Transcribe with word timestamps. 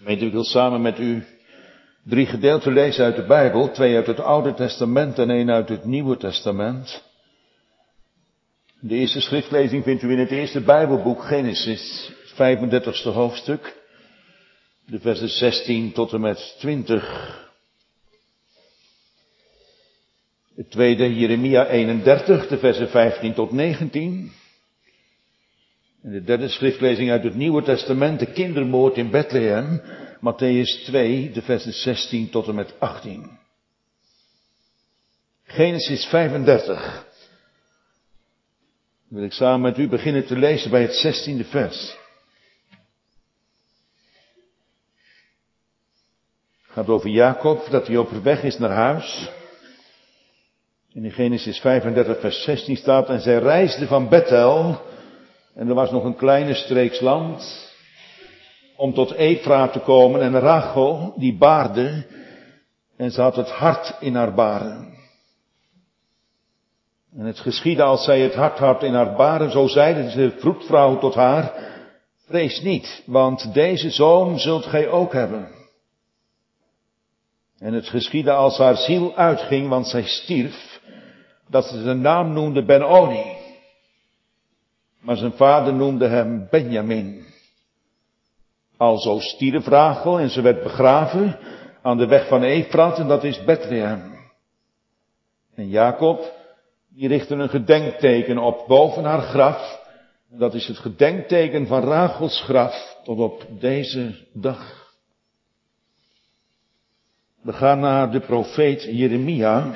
Gemeente, 0.00 0.26
ik 0.26 0.32
wil 0.32 0.44
samen 0.44 0.82
met 0.82 0.98
u 0.98 1.24
drie 2.02 2.26
gedeelten 2.26 2.72
lezen 2.72 3.04
uit 3.04 3.16
de 3.16 3.26
Bijbel. 3.26 3.70
Twee 3.70 3.96
uit 3.96 4.06
het 4.06 4.20
Oude 4.20 4.54
Testament 4.54 5.18
en 5.18 5.30
één 5.30 5.50
uit 5.50 5.68
het 5.68 5.84
Nieuwe 5.84 6.16
Testament. 6.16 7.02
De 8.80 8.94
eerste 8.94 9.20
schriftlezing 9.20 9.84
vindt 9.84 10.02
u 10.02 10.10
in 10.10 10.18
het 10.18 10.30
eerste 10.30 10.60
Bijbelboek 10.60 11.22
Genesis, 11.22 12.12
35ste 12.32 13.12
hoofdstuk. 13.12 13.76
De 14.86 15.00
versen 15.00 15.28
16 15.28 15.92
tot 15.92 16.12
en 16.12 16.20
met 16.20 16.56
20. 16.58 17.48
Het 20.54 20.70
tweede 20.70 21.14
Jeremia 21.14 21.66
31, 21.66 22.46
de 22.46 22.58
versen 22.58 22.88
15 22.88 23.34
tot 23.34 23.52
19. 23.52 24.32
En 26.02 26.10
de 26.10 26.22
derde 26.22 26.48
schriftlezing 26.48 27.10
uit 27.10 27.22
het 27.22 27.34
Nieuwe 27.34 27.62
Testament, 27.62 28.18
de 28.18 28.32
kindermoord 28.32 28.96
in 28.96 29.10
Bethlehem, 29.10 29.80
Matthäus 30.20 30.84
2, 30.84 31.30
de 31.30 31.42
versen 31.42 31.72
16 31.72 32.30
tot 32.30 32.48
en 32.48 32.54
met 32.54 32.74
18. 32.78 33.38
Genesis 35.44 36.04
35. 36.04 37.08
Dan 39.08 39.18
wil 39.18 39.24
ik 39.24 39.32
samen 39.32 39.60
met 39.60 39.78
u 39.78 39.88
beginnen 39.88 40.26
te 40.26 40.36
lezen 40.36 40.70
bij 40.70 40.82
het 40.82 41.26
16e 41.26 41.48
vers. 41.48 41.98
Het 46.62 46.78
gaat 46.78 46.88
over 46.88 47.10
Jacob, 47.10 47.66
dat 47.70 47.86
hij 47.86 47.96
op 47.96 48.10
weg 48.10 48.42
is 48.42 48.58
naar 48.58 48.70
huis. 48.70 49.30
in 50.92 51.10
Genesis 51.10 51.58
35, 51.58 52.20
vers 52.20 52.42
16 52.42 52.76
staat, 52.76 53.08
en 53.08 53.20
zij 53.20 53.38
reisden 53.38 53.88
van 53.88 54.08
Bethel 54.08 54.88
en 55.54 55.68
er 55.68 55.74
was 55.74 55.90
nog 55.90 56.04
een 56.04 56.16
kleine 56.16 56.54
streeks 56.54 57.00
land 57.00 57.68
om 58.76 58.94
tot 58.94 59.12
Efra 59.12 59.68
te 59.68 59.78
komen. 59.78 60.20
En 60.20 60.40
Rachel, 60.40 61.12
die 61.16 61.36
baarde, 61.36 62.06
en 62.96 63.10
ze 63.10 63.20
had 63.20 63.36
het 63.36 63.50
hart 63.50 63.96
in 64.00 64.14
haar 64.14 64.34
baren. 64.34 64.98
En 67.16 67.24
het 67.24 67.40
geschiedde 67.40 67.82
als 67.82 68.04
zij 68.04 68.20
het 68.20 68.34
hart 68.34 68.58
had 68.58 68.82
in 68.82 68.94
haar 68.94 69.16
baren, 69.16 69.50
zo 69.50 69.66
zeide 69.66 70.14
de 70.14 70.30
vroedvrouw 70.38 70.98
tot 70.98 71.14
haar, 71.14 71.52
vrees 72.26 72.60
niet, 72.60 73.02
want 73.06 73.54
deze 73.54 73.90
zoon 73.90 74.38
zult 74.38 74.66
gij 74.66 74.88
ook 74.88 75.12
hebben. 75.12 75.48
En 77.58 77.72
het 77.72 77.88
geschiedde 77.88 78.32
als 78.32 78.58
haar 78.58 78.76
ziel 78.76 79.16
uitging, 79.16 79.68
want 79.68 79.86
zij 79.86 80.02
stierf, 80.02 80.80
dat 81.48 81.64
ze 81.64 81.82
zijn 81.82 82.00
naam 82.00 82.32
noemde 82.32 82.64
Ben-Oni. 82.64 83.39
Maar 85.00 85.16
zijn 85.16 85.32
vader 85.32 85.74
noemde 85.74 86.06
hem 86.06 86.46
Benjamin. 86.50 87.24
Alzo 88.76 89.18
stierf 89.18 89.66
Rachel 89.66 90.18
en 90.18 90.30
ze 90.30 90.40
werd 90.40 90.62
begraven 90.62 91.38
aan 91.82 91.98
de 91.98 92.06
weg 92.06 92.28
van 92.28 92.42
Efrat 92.42 92.98
en 92.98 93.08
dat 93.08 93.24
is 93.24 93.44
Bethlehem. 93.44 94.18
En 95.54 95.68
Jacob, 95.68 96.32
die 96.88 97.08
richtte 97.08 97.34
een 97.34 97.48
gedenkteken 97.48 98.38
op 98.38 98.64
boven 98.66 99.04
haar 99.04 99.20
graf. 99.22 99.80
En 100.30 100.38
dat 100.38 100.54
is 100.54 100.66
het 100.66 100.78
gedenkteken 100.78 101.66
van 101.66 101.82
Rachels 101.82 102.40
graf 102.40 102.96
tot 103.04 103.18
op 103.18 103.46
deze 103.58 104.26
dag. 104.32 104.88
We 107.42 107.52
gaan 107.52 107.80
naar 107.80 108.10
de 108.10 108.20
profeet 108.20 108.82
Jeremia. 108.82 109.74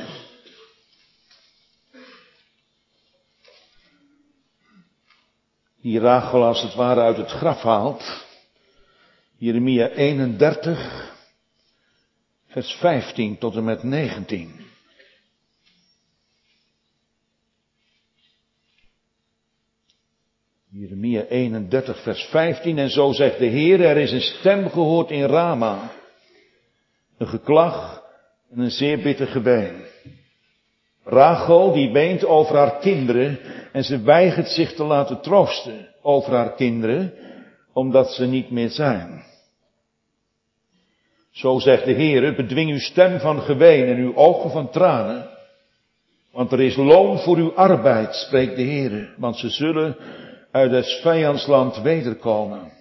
Die 5.85 5.99
Rachel 6.01 6.45
als 6.45 6.63
het 6.63 6.75
ware 6.75 7.01
uit 7.01 7.17
het 7.17 7.31
graf 7.31 7.63
haalt. 7.63 8.25
Jeremia 9.37 9.89
31, 9.89 11.13
vers 12.47 12.73
15 12.73 13.39
tot 13.39 13.57
en 13.57 13.65
met 13.65 13.83
19. 13.83 14.61
Jeremia 20.71 21.25
31, 21.25 22.03
vers 22.03 22.23
15. 22.25 22.79
En 22.79 22.91
zo 22.91 23.13
zegt 23.13 23.39
de 23.39 23.47
Heer, 23.47 23.81
er 23.81 23.97
is 23.97 24.13
een 24.13 24.21
stem 24.21 24.71
gehoord 24.71 25.11
in 25.11 25.25
Rama. 25.25 25.91
Een 27.19 27.29
geklag 27.29 28.03
en 28.51 28.59
een 28.59 28.71
zeer 28.71 28.99
bitter 28.99 29.27
gebeen. 29.27 29.85
Rachel 31.05 31.73
die 31.73 31.93
weent 31.93 32.27
over 32.27 32.57
haar 32.57 32.79
kinderen 32.79 33.39
en 33.73 33.85
ze 33.85 34.03
weigert 34.03 34.49
zich 34.49 34.75
te 34.75 34.85
laten 34.85 35.21
troosten 35.21 35.89
over 36.03 36.33
haar 36.33 36.55
kinderen, 36.55 37.13
omdat 37.73 38.13
ze 38.13 38.27
niet 38.27 38.51
meer 38.51 38.71
zijn. 38.71 39.25
Zo 41.31 41.59
zegt 41.59 41.85
de 41.85 41.93
Heer, 41.93 42.35
bedwing 42.35 42.71
uw 42.71 42.79
stem 42.79 43.21
van 43.21 43.41
geween 43.41 43.87
en 43.87 43.97
uw 43.97 44.17
ogen 44.17 44.51
van 44.51 44.71
tranen, 44.71 45.29
want 46.33 46.53
er 46.53 46.61
is 46.61 46.77
loon 46.77 47.19
voor 47.19 47.37
uw 47.37 47.55
arbeid, 47.55 48.15
spreekt 48.15 48.57
de 48.57 48.63
Heer, 48.63 49.15
want 49.17 49.37
ze 49.37 49.49
zullen 49.49 49.97
uit 50.51 50.71
het 50.71 51.01
vijandsland 51.03 51.81
wederkomen. 51.83 52.73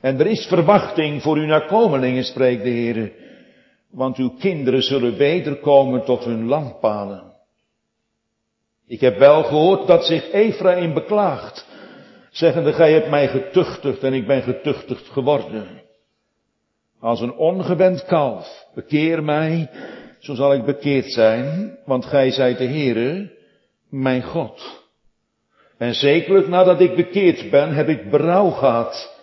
En 0.00 0.20
er 0.20 0.26
is 0.26 0.46
verwachting 0.46 1.22
voor 1.22 1.36
uw 1.36 1.46
nakomelingen, 1.46 2.24
spreekt 2.24 2.62
de 2.62 2.70
Heer, 2.70 3.12
want 3.94 4.16
uw 4.16 4.34
kinderen 4.38 4.82
zullen 4.82 5.16
wederkomen 5.16 6.04
tot 6.04 6.24
hun 6.24 6.46
landpalen. 6.46 7.32
Ik 8.86 9.00
heb 9.00 9.18
wel 9.18 9.42
gehoord 9.42 9.86
dat 9.86 10.04
zich 10.04 10.32
Ephraim 10.32 10.94
beklaagt, 10.94 11.66
zeggende, 12.30 12.72
gij 12.72 12.92
hebt 12.92 13.10
mij 13.10 13.28
getuchtigd 13.28 14.02
en 14.02 14.12
ik 14.12 14.26
ben 14.26 14.42
getuchtigd 14.42 15.08
geworden. 15.08 15.82
Als 17.00 17.20
een 17.20 17.34
ongewend 17.34 18.04
kalf, 18.04 18.66
bekeer 18.74 19.22
mij, 19.22 19.70
zo 20.18 20.34
zal 20.34 20.54
ik 20.54 20.64
bekeerd 20.64 21.12
zijn, 21.12 21.78
want 21.84 22.04
gij 22.04 22.30
zijt 22.30 22.58
de 22.58 22.66
Heere, 22.66 23.30
mijn 23.90 24.22
God. 24.22 24.82
En 25.78 25.94
zekerlijk 25.94 26.48
nadat 26.48 26.80
ik 26.80 26.96
bekeerd 26.96 27.50
ben, 27.50 27.74
heb 27.74 27.88
ik 27.88 28.10
berouw 28.10 28.50
gehad. 28.50 29.22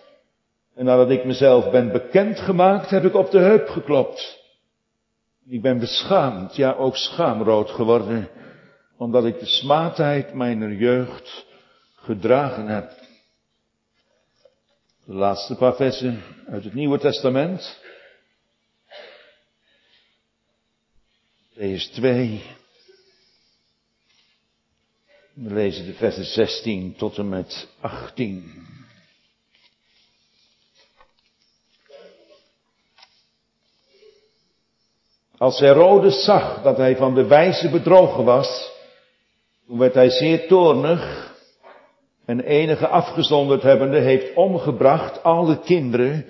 En 0.74 0.84
nadat 0.84 1.10
ik 1.10 1.24
mezelf 1.24 1.70
ben 1.70 1.92
bekendgemaakt, 1.92 2.90
heb 2.90 3.04
ik 3.04 3.14
op 3.14 3.30
de 3.30 3.38
heup 3.38 3.68
geklopt. 3.68 4.41
Ik 5.52 5.62
ben 5.62 5.78
beschaamd, 5.78 6.56
ja 6.56 6.72
ook 6.72 6.96
schaamrood 6.96 7.70
geworden, 7.70 8.28
omdat 8.96 9.24
ik 9.24 9.38
de 9.38 9.46
smaadheid 9.46 10.34
mijner 10.34 10.72
jeugd 10.72 11.46
gedragen 11.94 12.66
heb. 12.66 12.92
De 15.04 15.14
laatste 15.14 15.54
paar 15.54 15.74
versen 15.74 16.22
uit 16.46 16.64
het 16.64 16.74
Nieuwe 16.74 16.98
Testament. 16.98 17.80
Lees 21.54 21.88
2. 21.88 22.42
We 25.34 25.54
lezen 25.54 25.86
de 25.86 25.94
versen 25.94 26.24
16 26.24 26.94
tot 26.96 27.18
en 27.18 27.28
met 27.28 27.68
18. 27.80 28.71
Als 35.42 35.58
Herodes 35.60 36.24
zag 36.24 36.62
dat 36.62 36.76
hij 36.76 36.96
van 36.96 37.14
de 37.14 37.26
wijze 37.26 37.70
bedrogen 37.70 38.24
was, 38.24 38.72
toen 39.66 39.78
werd 39.78 39.94
hij 39.94 40.10
zeer 40.10 40.46
toornig 40.46 41.32
en 42.26 42.40
enige 42.40 42.86
afgezonderd 42.86 43.62
hebbende 43.62 43.98
heeft 43.98 44.34
omgebracht 44.34 45.22
alle 45.22 45.58
kinderen 45.58 46.26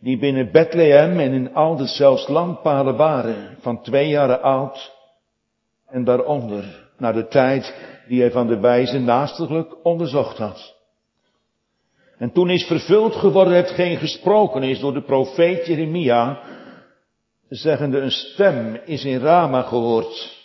die 0.00 0.18
binnen 0.18 0.52
Bethlehem 0.52 1.18
en 1.18 1.32
in 1.32 1.54
al 1.54 1.78
zelfs 1.78 2.28
landpalen 2.28 2.96
waren, 2.96 3.56
van 3.60 3.82
twee 3.82 4.08
jaren 4.08 4.42
oud 4.42 4.92
en 5.86 6.04
daaronder, 6.04 6.90
naar 6.98 7.12
de 7.12 7.28
tijd 7.28 7.74
die 8.08 8.20
hij 8.20 8.30
van 8.30 8.46
de 8.46 8.60
wijze 8.60 8.98
naastiglijk 8.98 9.74
onderzocht 9.82 10.38
had. 10.38 10.74
En 12.18 12.32
toen 12.32 12.50
is 12.50 12.64
vervuld 12.64 13.14
geworden 13.14 13.54
hetgeen 13.54 13.96
gesproken 13.96 14.62
is 14.62 14.80
door 14.80 14.92
de 14.94 15.02
profeet 15.02 15.66
Jeremia, 15.66 16.40
zeggende 17.50 17.98
een 17.98 18.10
stem 18.10 18.80
is 18.84 19.04
in 19.04 19.20
Rama 19.20 19.62
gehoord. 19.62 20.38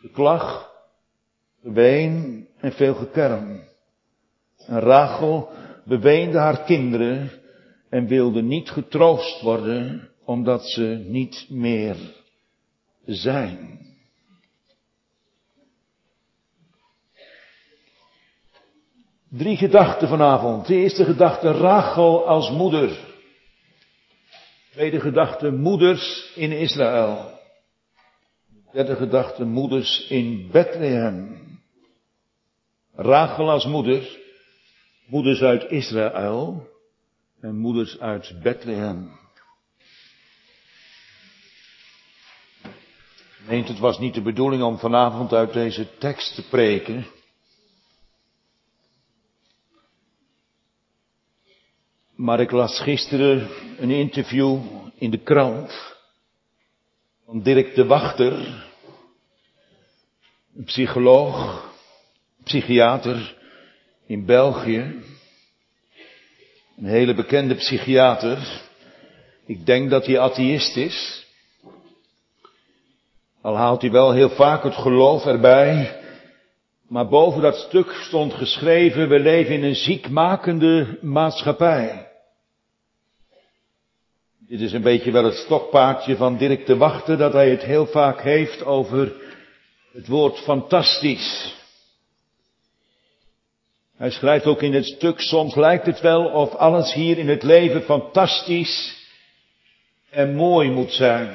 Geklag, 0.00 0.70
geween 1.62 2.46
en 2.60 2.72
veel 2.72 2.94
gekerm. 2.94 3.60
En 4.66 4.80
Rachel 4.80 5.48
beweende 5.84 6.38
haar 6.38 6.62
kinderen 6.64 7.30
en 7.88 8.06
wilde 8.06 8.42
niet 8.42 8.70
getroost 8.70 9.40
worden 9.40 10.08
omdat 10.24 10.68
ze 10.68 11.04
niet 11.08 11.46
meer 11.48 11.96
zijn. 13.04 13.86
Drie 19.28 19.56
gedachten 19.56 20.08
vanavond. 20.08 20.66
De 20.66 20.74
eerste 20.74 21.04
gedachte, 21.04 21.50
Rachel 21.50 22.26
als 22.26 22.50
moeder. 22.50 23.07
Tweede 24.78 25.00
gedachte, 25.00 25.50
moeders 25.50 26.32
in 26.34 26.52
Israël. 26.52 27.38
Derde 28.72 28.96
gedachte, 28.96 29.44
moeders 29.44 30.06
in 30.08 30.50
Bethlehem. 30.50 31.40
Rachel 32.94 33.50
als 33.50 33.66
moeder, 33.66 34.18
moeders 35.06 35.42
uit 35.42 35.70
Israël. 35.70 36.68
en 37.40 37.56
moeders 37.56 38.00
uit 38.00 38.40
Bethlehem. 38.42 39.10
Meent, 43.46 43.68
het 43.68 43.78
was 43.78 43.98
niet 43.98 44.14
de 44.14 44.22
bedoeling 44.22 44.62
om 44.62 44.78
vanavond 44.78 45.32
uit 45.32 45.52
deze 45.52 45.98
tekst 45.98 46.34
te 46.34 46.48
preken. 46.48 47.06
Maar 52.18 52.40
ik 52.40 52.50
las 52.50 52.80
gisteren 52.80 53.48
een 53.78 53.90
interview 53.90 54.58
in 54.94 55.10
de 55.10 55.18
krant 55.18 55.96
van 57.24 57.42
Dirk 57.42 57.74
de 57.74 57.86
Wachter, 57.86 58.32
een 60.56 60.64
psycholoog, 60.64 61.64
psychiater 62.44 63.36
in 64.06 64.24
België. 64.24 65.02
Een 66.76 66.86
hele 66.86 67.14
bekende 67.14 67.54
psychiater. 67.54 68.62
Ik 69.46 69.66
denk 69.66 69.90
dat 69.90 70.06
hij 70.06 70.20
atheïst 70.20 70.76
is. 70.76 71.26
Al 73.40 73.56
haalt 73.56 73.80
hij 73.80 73.90
wel 73.90 74.12
heel 74.12 74.30
vaak 74.30 74.62
het 74.62 74.74
geloof 74.74 75.24
erbij. 75.24 75.97
Maar 76.88 77.08
boven 77.08 77.42
dat 77.42 77.56
stuk 77.56 77.90
stond 77.90 78.34
geschreven, 78.34 79.08
we 79.08 79.18
leven 79.18 79.54
in 79.54 79.64
een 79.64 79.74
ziekmakende 79.74 80.98
maatschappij. 81.02 82.08
Dit 84.38 84.60
is 84.60 84.72
een 84.72 84.82
beetje 84.82 85.10
wel 85.10 85.24
het 85.24 85.34
stokpaardje 85.34 86.16
van 86.16 86.36
Dirk 86.36 86.66
de 86.66 86.76
Wachter, 86.76 87.16
dat 87.16 87.32
hij 87.32 87.50
het 87.50 87.62
heel 87.62 87.86
vaak 87.86 88.20
heeft 88.20 88.64
over 88.64 89.12
het 89.92 90.08
woord 90.08 90.38
fantastisch. 90.38 91.56
Hij 93.96 94.10
schrijft 94.10 94.44
ook 94.44 94.62
in 94.62 94.74
het 94.74 94.86
stuk, 94.86 95.20
soms 95.20 95.54
lijkt 95.54 95.86
het 95.86 96.00
wel 96.00 96.24
of 96.24 96.54
alles 96.54 96.92
hier 96.92 97.18
in 97.18 97.28
het 97.28 97.42
leven 97.42 97.82
fantastisch 97.82 99.06
en 100.10 100.34
mooi 100.34 100.70
moet 100.70 100.92
zijn. 100.92 101.28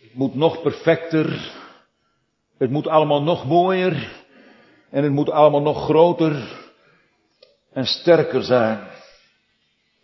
Het 0.00 0.14
moet 0.14 0.34
nog 0.34 0.62
perfecter, 0.62 1.52
het 2.58 2.70
moet 2.70 2.86
allemaal 2.86 3.22
nog 3.22 3.46
mooier 3.46 4.12
en 4.90 5.02
het 5.02 5.12
moet 5.12 5.30
allemaal 5.30 5.62
nog 5.62 5.84
groter 5.84 6.62
en 7.72 7.86
sterker 7.86 8.42
zijn. 8.42 8.80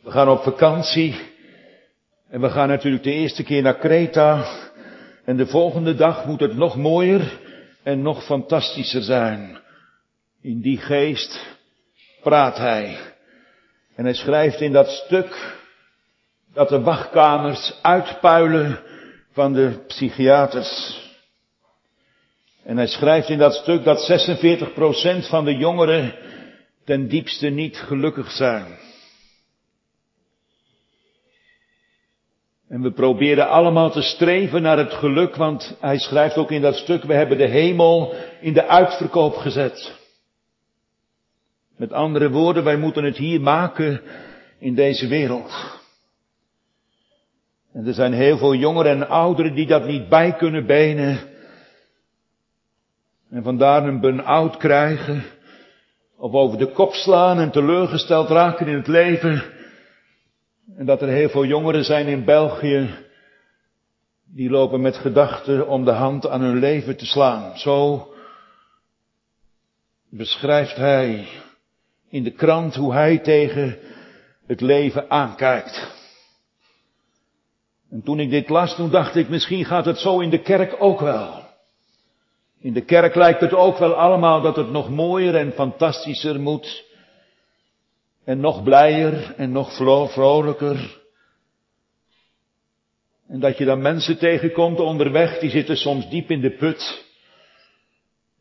We 0.02 0.10
gaan 0.10 0.28
op 0.28 0.42
vakantie 0.42 1.20
en 2.28 2.40
we 2.40 2.50
gaan 2.50 2.68
natuurlijk 2.68 3.02
de 3.02 3.12
eerste 3.12 3.42
keer 3.42 3.62
naar 3.62 3.78
Kreta 3.78 4.44
en 5.24 5.36
de 5.36 5.46
volgende 5.46 5.94
dag 5.94 6.24
moet 6.24 6.40
het 6.40 6.56
nog 6.56 6.76
mooier 6.76 7.40
en 7.82 8.02
nog 8.02 8.24
fantastischer 8.24 9.02
zijn. 9.02 9.58
In 10.42 10.60
die 10.60 10.78
geest 10.78 11.56
praat 12.22 12.56
hij. 12.56 12.98
En 13.94 14.04
hij 14.04 14.14
schrijft 14.14 14.60
in 14.60 14.72
dat 14.72 14.88
stuk 14.88 15.58
dat 16.52 16.68
de 16.68 16.80
wachtkamers 16.80 17.78
uitpuilen 17.82 18.80
van 19.32 19.52
de 19.52 19.84
psychiaters. 19.86 21.09
En 22.64 22.76
hij 22.76 22.86
schrijft 22.86 23.28
in 23.28 23.38
dat 23.38 23.54
stuk 23.54 23.84
dat 23.84 24.28
46% 25.24 25.28
van 25.28 25.44
de 25.44 25.56
jongeren 25.56 26.14
ten 26.84 27.08
diepste 27.08 27.48
niet 27.48 27.76
gelukkig 27.76 28.30
zijn. 28.30 28.78
En 32.68 32.82
we 32.82 32.92
proberen 32.92 33.48
allemaal 33.48 33.90
te 33.90 34.02
streven 34.02 34.62
naar 34.62 34.78
het 34.78 34.92
geluk, 34.92 35.36
want 35.36 35.76
hij 35.80 35.98
schrijft 35.98 36.36
ook 36.36 36.50
in 36.50 36.60
dat 36.60 36.74
stuk, 36.76 37.02
we 37.02 37.14
hebben 37.14 37.38
de 37.38 37.46
hemel 37.46 38.14
in 38.40 38.52
de 38.52 38.66
uitverkoop 38.66 39.36
gezet. 39.36 39.98
Met 41.76 41.92
andere 41.92 42.30
woorden, 42.30 42.64
wij 42.64 42.76
moeten 42.76 43.04
het 43.04 43.16
hier 43.16 43.40
maken 43.40 44.00
in 44.58 44.74
deze 44.74 45.06
wereld. 45.06 45.78
En 47.72 47.86
er 47.86 47.94
zijn 47.94 48.12
heel 48.12 48.38
veel 48.38 48.54
jongeren 48.54 48.92
en 48.92 49.08
ouderen 49.08 49.54
die 49.54 49.66
dat 49.66 49.86
niet 49.86 50.08
bij 50.08 50.32
kunnen 50.32 50.66
benen. 50.66 51.29
En 53.30 53.42
vandaar 53.42 53.84
een 53.86 54.00
burn-out 54.00 54.56
krijgen. 54.56 55.24
Of 56.16 56.32
over 56.32 56.58
de 56.58 56.72
kop 56.72 56.92
slaan 56.94 57.38
en 57.38 57.50
teleurgesteld 57.50 58.28
raken 58.28 58.66
in 58.66 58.76
het 58.76 58.86
leven. 58.86 59.42
En 60.76 60.86
dat 60.86 61.02
er 61.02 61.08
heel 61.08 61.28
veel 61.28 61.44
jongeren 61.44 61.84
zijn 61.84 62.06
in 62.06 62.24
België. 62.24 62.90
Die 64.34 64.50
lopen 64.50 64.80
met 64.80 64.96
gedachten 64.96 65.68
om 65.68 65.84
de 65.84 65.90
hand 65.90 66.28
aan 66.28 66.40
hun 66.40 66.58
leven 66.58 66.96
te 66.96 67.06
slaan. 67.06 67.58
Zo 67.58 68.08
beschrijft 70.10 70.76
hij 70.76 71.26
in 72.08 72.22
de 72.22 72.32
krant 72.32 72.74
hoe 72.74 72.92
hij 72.92 73.18
tegen 73.18 73.78
het 74.46 74.60
leven 74.60 75.10
aankijkt. 75.10 75.98
En 77.90 78.02
toen 78.02 78.20
ik 78.20 78.30
dit 78.30 78.48
las, 78.48 78.74
toen 78.74 78.90
dacht 78.90 79.16
ik, 79.16 79.28
misschien 79.28 79.64
gaat 79.64 79.84
het 79.84 79.98
zo 79.98 80.20
in 80.20 80.30
de 80.30 80.42
kerk 80.42 80.76
ook 80.78 81.00
wel. 81.00 81.39
In 82.60 82.72
de 82.72 82.84
kerk 82.84 83.14
lijkt 83.14 83.40
het 83.40 83.54
ook 83.54 83.78
wel 83.78 83.94
allemaal 83.94 84.40
dat 84.40 84.56
het 84.56 84.70
nog 84.70 84.90
mooier 84.90 85.36
en 85.36 85.52
fantastischer 85.52 86.40
moet. 86.40 86.84
En 88.24 88.40
nog 88.40 88.62
blijer 88.62 89.34
en 89.36 89.52
nog 89.52 89.76
vrolijker. 90.12 90.98
En 93.28 93.40
dat 93.40 93.58
je 93.58 93.64
dan 93.64 93.82
mensen 93.82 94.18
tegenkomt 94.18 94.80
onderweg, 94.80 95.38
die 95.38 95.50
zitten 95.50 95.76
soms 95.76 96.08
diep 96.08 96.30
in 96.30 96.40
de 96.40 96.50
put. 96.50 97.04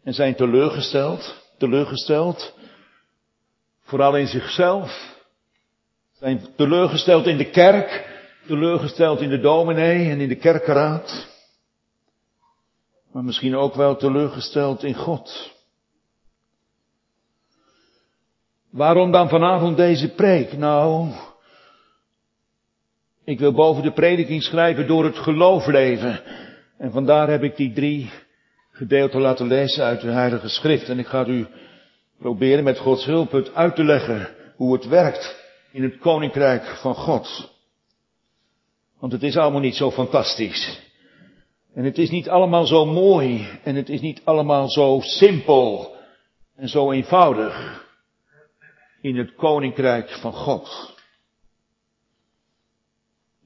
En 0.03 0.13
zijn 0.13 0.35
teleurgesteld, 0.35 1.35
teleurgesteld 1.57 2.57
Vooral 3.89 4.17
in 4.17 4.27
zichzelf. 4.27 5.17
Zijn 6.19 6.47
teleurgesteld 6.55 7.27
in 7.27 7.37
de 7.37 7.49
kerk, 7.49 8.07
teleurgesteld 8.47 9.21
in 9.21 9.29
de 9.29 9.39
dominee 9.39 10.09
en 10.09 10.19
in 10.19 10.27
de 10.27 10.35
kerkenraad. 10.35 11.28
Maar 13.11 13.23
misschien 13.23 13.55
ook 13.55 13.75
wel 13.75 13.95
teleurgesteld 13.95 14.83
in 14.83 14.95
God. 14.95 15.57
Waarom 18.69 19.11
dan 19.11 19.29
vanavond 19.29 19.77
deze 19.77 20.09
preek? 20.09 20.57
Nou, 20.57 21.11
ik 23.23 23.39
wil 23.39 23.53
boven 23.53 23.83
de 23.83 23.91
prediking 23.91 24.43
schrijven 24.43 24.87
door 24.87 25.03
het 25.03 25.17
geloof 25.17 25.65
leven. 25.65 26.21
En 26.77 26.91
vandaar 26.91 27.29
heb 27.29 27.43
ik 27.43 27.55
die 27.55 27.73
drie 27.73 28.11
gedeelten 28.71 29.21
laten 29.21 29.47
lezen 29.47 29.83
uit 29.83 30.01
de 30.01 30.11
Heilige 30.11 30.49
Schrift. 30.49 30.89
En 30.89 30.99
ik 30.99 31.07
ga 31.07 31.25
u 31.25 31.47
proberen 32.19 32.63
met 32.63 32.79
Gods 32.79 33.05
hulp 33.05 33.31
het 33.31 33.53
uit 33.53 33.75
te 33.75 33.83
leggen 33.83 34.29
hoe 34.55 34.73
het 34.73 34.87
werkt 34.87 35.35
in 35.71 35.83
het 35.83 35.97
koninkrijk 35.97 36.65
van 36.65 36.95
God. 36.95 37.51
Want 38.99 39.11
het 39.11 39.23
is 39.23 39.37
allemaal 39.37 39.61
niet 39.61 39.75
zo 39.75 39.91
fantastisch. 39.91 40.88
En 41.79 41.85
het 41.85 41.97
is 41.97 42.09
niet 42.09 42.29
allemaal 42.29 42.65
zo 42.65 42.85
mooi. 42.85 43.59
En 43.63 43.75
het 43.75 43.89
is 43.89 44.01
niet 44.01 44.21
allemaal 44.23 44.69
zo 44.69 44.99
simpel 45.01 45.95
en 46.55 46.67
zo 46.67 46.91
eenvoudig 46.91 47.85
in 49.01 49.17
het 49.17 49.35
koninkrijk 49.35 50.09
van 50.09 50.33
God. 50.33 50.95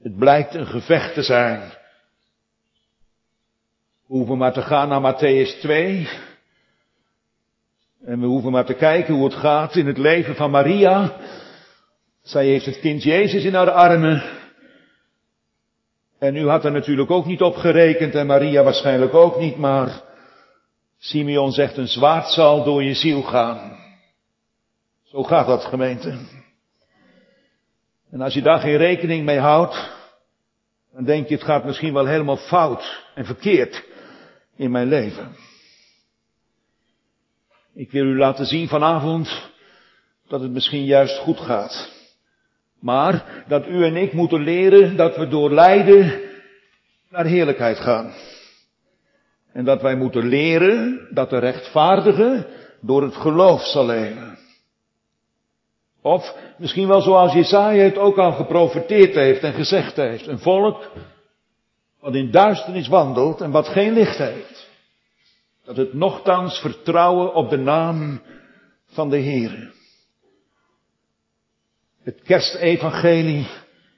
Het 0.02 0.16
blijkt 0.16 0.54
een 0.54 0.66
gevecht 0.66 1.14
te 1.14 1.22
zijn. 1.22 1.60
We 4.06 4.14
hoeven 4.14 4.38
maar 4.38 4.52
te 4.52 4.62
gaan 4.62 4.88
naar 4.88 5.14
Matthäus 5.14 5.60
2. 5.60 6.08
En 8.04 8.20
we 8.20 8.26
hoeven 8.26 8.52
maar 8.52 8.66
te 8.66 8.74
kijken 8.74 9.14
hoe 9.14 9.24
het 9.24 9.34
gaat 9.34 9.76
in 9.76 9.86
het 9.86 9.98
leven 9.98 10.34
van 10.34 10.50
Maria. 10.50 11.16
Zij 12.22 12.46
heeft 12.46 12.66
het 12.66 12.80
kind 12.80 13.02
Jezus 13.02 13.44
in 13.44 13.54
haar 13.54 13.70
armen. 13.70 14.43
En 16.24 16.36
u 16.36 16.48
had 16.48 16.64
er 16.64 16.72
natuurlijk 16.72 17.10
ook 17.10 17.26
niet 17.26 17.42
op 17.42 17.56
gerekend 17.56 18.14
en 18.14 18.26
Maria 18.26 18.62
waarschijnlijk 18.62 19.14
ook 19.14 19.38
niet, 19.38 19.56
maar 19.56 20.02
Simeon 20.98 21.52
zegt 21.52 21.76
een 21.76 21.88
zwaard 21.88 22.30
zal 22.30 22.64
door 22.64 22.82
je 22.82 22.94
ziel 22.94 23.22
gaan. 23.22 23.76
Zo 25.02 25.22
gaat 25.22 25.46
dat 25.46 25.64
gemeente. 25.64 26.18
En 28.10 28.20
als 28.20 28.34
je 28.34 28.42
daar 28.42 28.58
geen 28.58 28.76
rekening 28.76 29.24
mee 29.24 29.38
houdt, 29.38 29.92
dan 30.92 31.04
denk 31.04 31.28
je 31.28 31.34
het 31.34 31.44
gaat 31.44 31.64
misschien 31.64 31.92
wel 31.92 32.06
helemaal 32.06 32.36
fout 32.36 33.04
en 33.14 33.24
verkeerd 33.24 33.84
in 34.56 34.70
mijn 34.70 34.88
leven. 34.88 35.36
Ik 37.74 37.90
wil 37.90 38.04
u 38.04 38.18
laten 38.18 38.46
zien 38.46 38.68
vanavond 38.68 39.50
dat 40.28 40.40
het 40.40 40.50
misschien 40.50 40.84
juist 40.84 41.18
goed 41.18 41.40
gaat. 41.40 41.93
Maar 42.84 43.44
dat 43.48 43.66
u 43.66 43.84
en 43.84 43.96
ik 43.96 44.12
moeten 44.12 44.40
leren 44.40 44.96
dat 44.96 45.16
we 45.16 45.28
door 45.28 45.50
lijden 45.50 46.20
naar 47.10 47.24
heerlijkheid 47.24 47.78
gaan. 47.78 48.12
En 49.52 49.64
dat 49.64 49.82
wij 49.82 49.96
moeten 49.96 50.26
leren 50.28 51.08
dat 51.10 51.30
de 51.30 51.38
rechtvaardige 51.38 52.46
door 52.80 53.02
het 53.02 53.14
geloof 53.14 53.62
zal 53.62 53.86
leven. 53.86 54.38
Of 56.02 56.36
misschien 56.58 56.88
wel 56.88 57.00
zoals 57.00 57.32
Jesaja 57.32 57.82
het 57.82 57.98
ook 57.98 58.18
al 58.18 58.32
geprofeteerd 58.32 59.14
heeft 59.14 59.42
en 59.42 59.52
gezegd 59.52 59.96
heeft. 59.96 60.26
Een 60.26 60.38
volk 60.38 60.90
wat 62.00 62.14
in 62.14 62.30
duisternis 62.30 62.88
wandelt 62.88 63.40
en 63.40 63.50
wat 63.50 63.68
geen 63.68 63.92
licht 63.92 64.18
heeft. 64.18 64.70
Dat 65.64 65.76
het 65.76 65.92
nochtans 65.92 66.60
vertrouwen 66.60 67.34
op 67.34 67.50
de 67.50 67.58
naam 67.58 68.20
van 68.86 69.10
de 69.10 69.18
Heer. 69.18 69.72
Het 72.04 72.22
kerstevangelie 72.22 73.46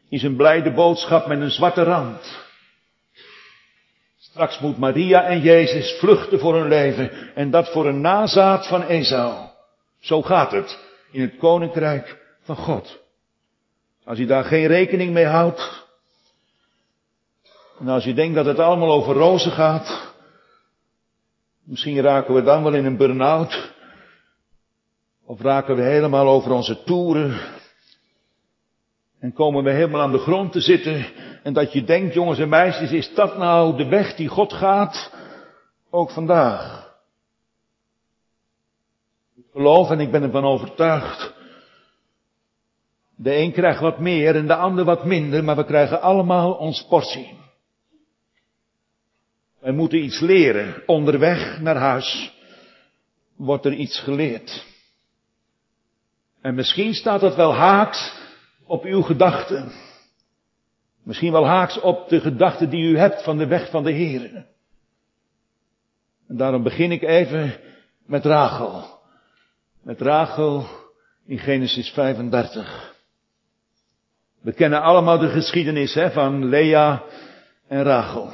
is 0.09 0.23
een 0.23 0.37
blijde 0.37 0.73
boodschap 0.73 1.27
met 1.27 1.41
een 1.41 1.51
zwarte 1.51 1.83
rand. 1.83 2.45
Straks 4.19 4.59
moet 4.59 4.79
Maria 4.79 5.25
en 5.25 5.41
Jezus 5.41 5.99
vluchten 5.99 6.39
voor 6.39 6.55
hun 6.55 6.69
leven 6.69 7.35
en 7.35 7.51
dat 7.51 7.69
voor 7.73 7.87
een 7.87 8.01
nazaat 8.01 8.67
van 8.67 8.83
Esau. 8.83 9.49
Zo 10.01 10.23
gaat 10.23 10.51
het 10.51 10.79
in 11.11 11.21
het 11.21 11.37
koninkrijk 11.37 12.23
van 12.43 12.57
God. 12.57 12.99
Als 14.05 14.19
je 14.19 14.27
daar 14.27 14.45
geen 14.45 14.67
rekening 14.67 15.13
mee 15.13 15.27
houdt, 15.27 15.87
en 17.79 17.89
als 17.89 18.05
je 18.05 18.15
denkt 18.15 18.35
dat 18.35 18.47
het 18.47 18.59
allemaal 18.59 18.93
over 18.93 19.15
rozen 19.15 19.53
gaat, 19.53 20.15
misschien 21.65 22.01
raken 22.01 22.35
we 22.35 22.43
dan 22.43 22.63
wel 22.63 22.75
in 22.75 22.85
een 22.85 22.97
burn-out, 22.97 23.73
of 25.25 25.41
raken 25.41 25.77
we 25.77 25.83
helemaal 25.83 26.29
over 26.29 26.53
onze 26.53 26.83
toeren, 26.83 27.41
en 29.27 29.33
komen 29.33 29.65
we 29.65 29.71
helemaal 29.71 30.01
aan 30.01 30.13
de 30.13 30.19
grond 30.19 30.53
te 30.53 30.61
zitten 30.61 31.07
en 31.43 31.53
dat 31.53 31.73
je 31.73 31.85
denkt, 31.85 32.15
jongens 32.15 32.39
en 32.39 32.49
meisjes, 32.49 32.91
is 32.91 33.15
dat 33.15 33.37
nou 33.37 33.77
de 33.77 33.89
weg 33.89 34.15
die 34.15 34.29
God 34.29 34.53
gaat, 34.53 35.13
ook 35.91 36.11
vandaag? 36.11 36.93
Ik 39.37 39.45
geloof 39.53 39.91
en 39.91 40.01
ik 40.01 40.11
ben 40.11 40.23
ervan 40.23 40.45
overtuigd. 40.45 41.35
De 43.17 43.37
een 43.37 43.53
krijgt 43.53 43.81
wat 43.81 43.99
meer 43.99 44.37
en 44.37 44.47
de 44.47 44.57
ander 44.57 44.85
wat 44.85 45.05
minder, 45.05 45.45
maar 45.45 45.57
we 45.57 45.65
krijgen 45.65 46.01
allemaal 46.01 46.53
ons 46.53 46.87
portie. 46.89 47.39
Wij 49.61 49.73
moeten 49.73 50.05
iets 50.05 50.21
leren. 50.21 50.83
Onderweg 50.87 51.61
naar 51.61 51.77
huis 51.77 52.33
wordt 53.37 53.65
er 53.65 53.75
iets 53.75 54.01
geleerd. 54.01 54.67
En 56.41 56.55
misschien 56.55 56.95
staat 56.95 57.21
dat 57.21 57.37
wel 57.37 57.55
haaks 57.55 58.25
op 58.67 58.85
uw 58.85 59.03
gedachten. 59.03 59.73
Misschien 61.03 61.33
wel 61.33 61.47
haaks 61.47 61.81
op 61.81 62.09
de 62.09 62.21
gedachten 62.21 62.71
die 62.71 62.83
u 62.83 62.99
hebt 62.99 63.23
van 63.23 63.39
de 63.39 63.47
weg 63.47 63.71
van 63.71 63.85
de 63.85 63.93
Heer. 63.93 64.47
En 66.29 66.37
daarom 66.37 66.63
begin 66.63 66.93
ik 66.93 67.03
even 67.03 67.61
met 68.07 68.25
Rachel. 68.25 68.99
Met 69.83 70.01
Rachel 70.01 70.67
in 71.27 71.39
Genesis 71.39 71.91
35. 71.91 72.95
We 74.41 74.53
kennen 74.53 74.83
allemaal 74.83 75.19
de 75.19 75.29
geschiedenis 75.29 75.95
hè, 75.95 76.11
van 76.11 76.45
Lea 76.45 77.03
en 77.69 77.83
Rachel. 77.83 78.31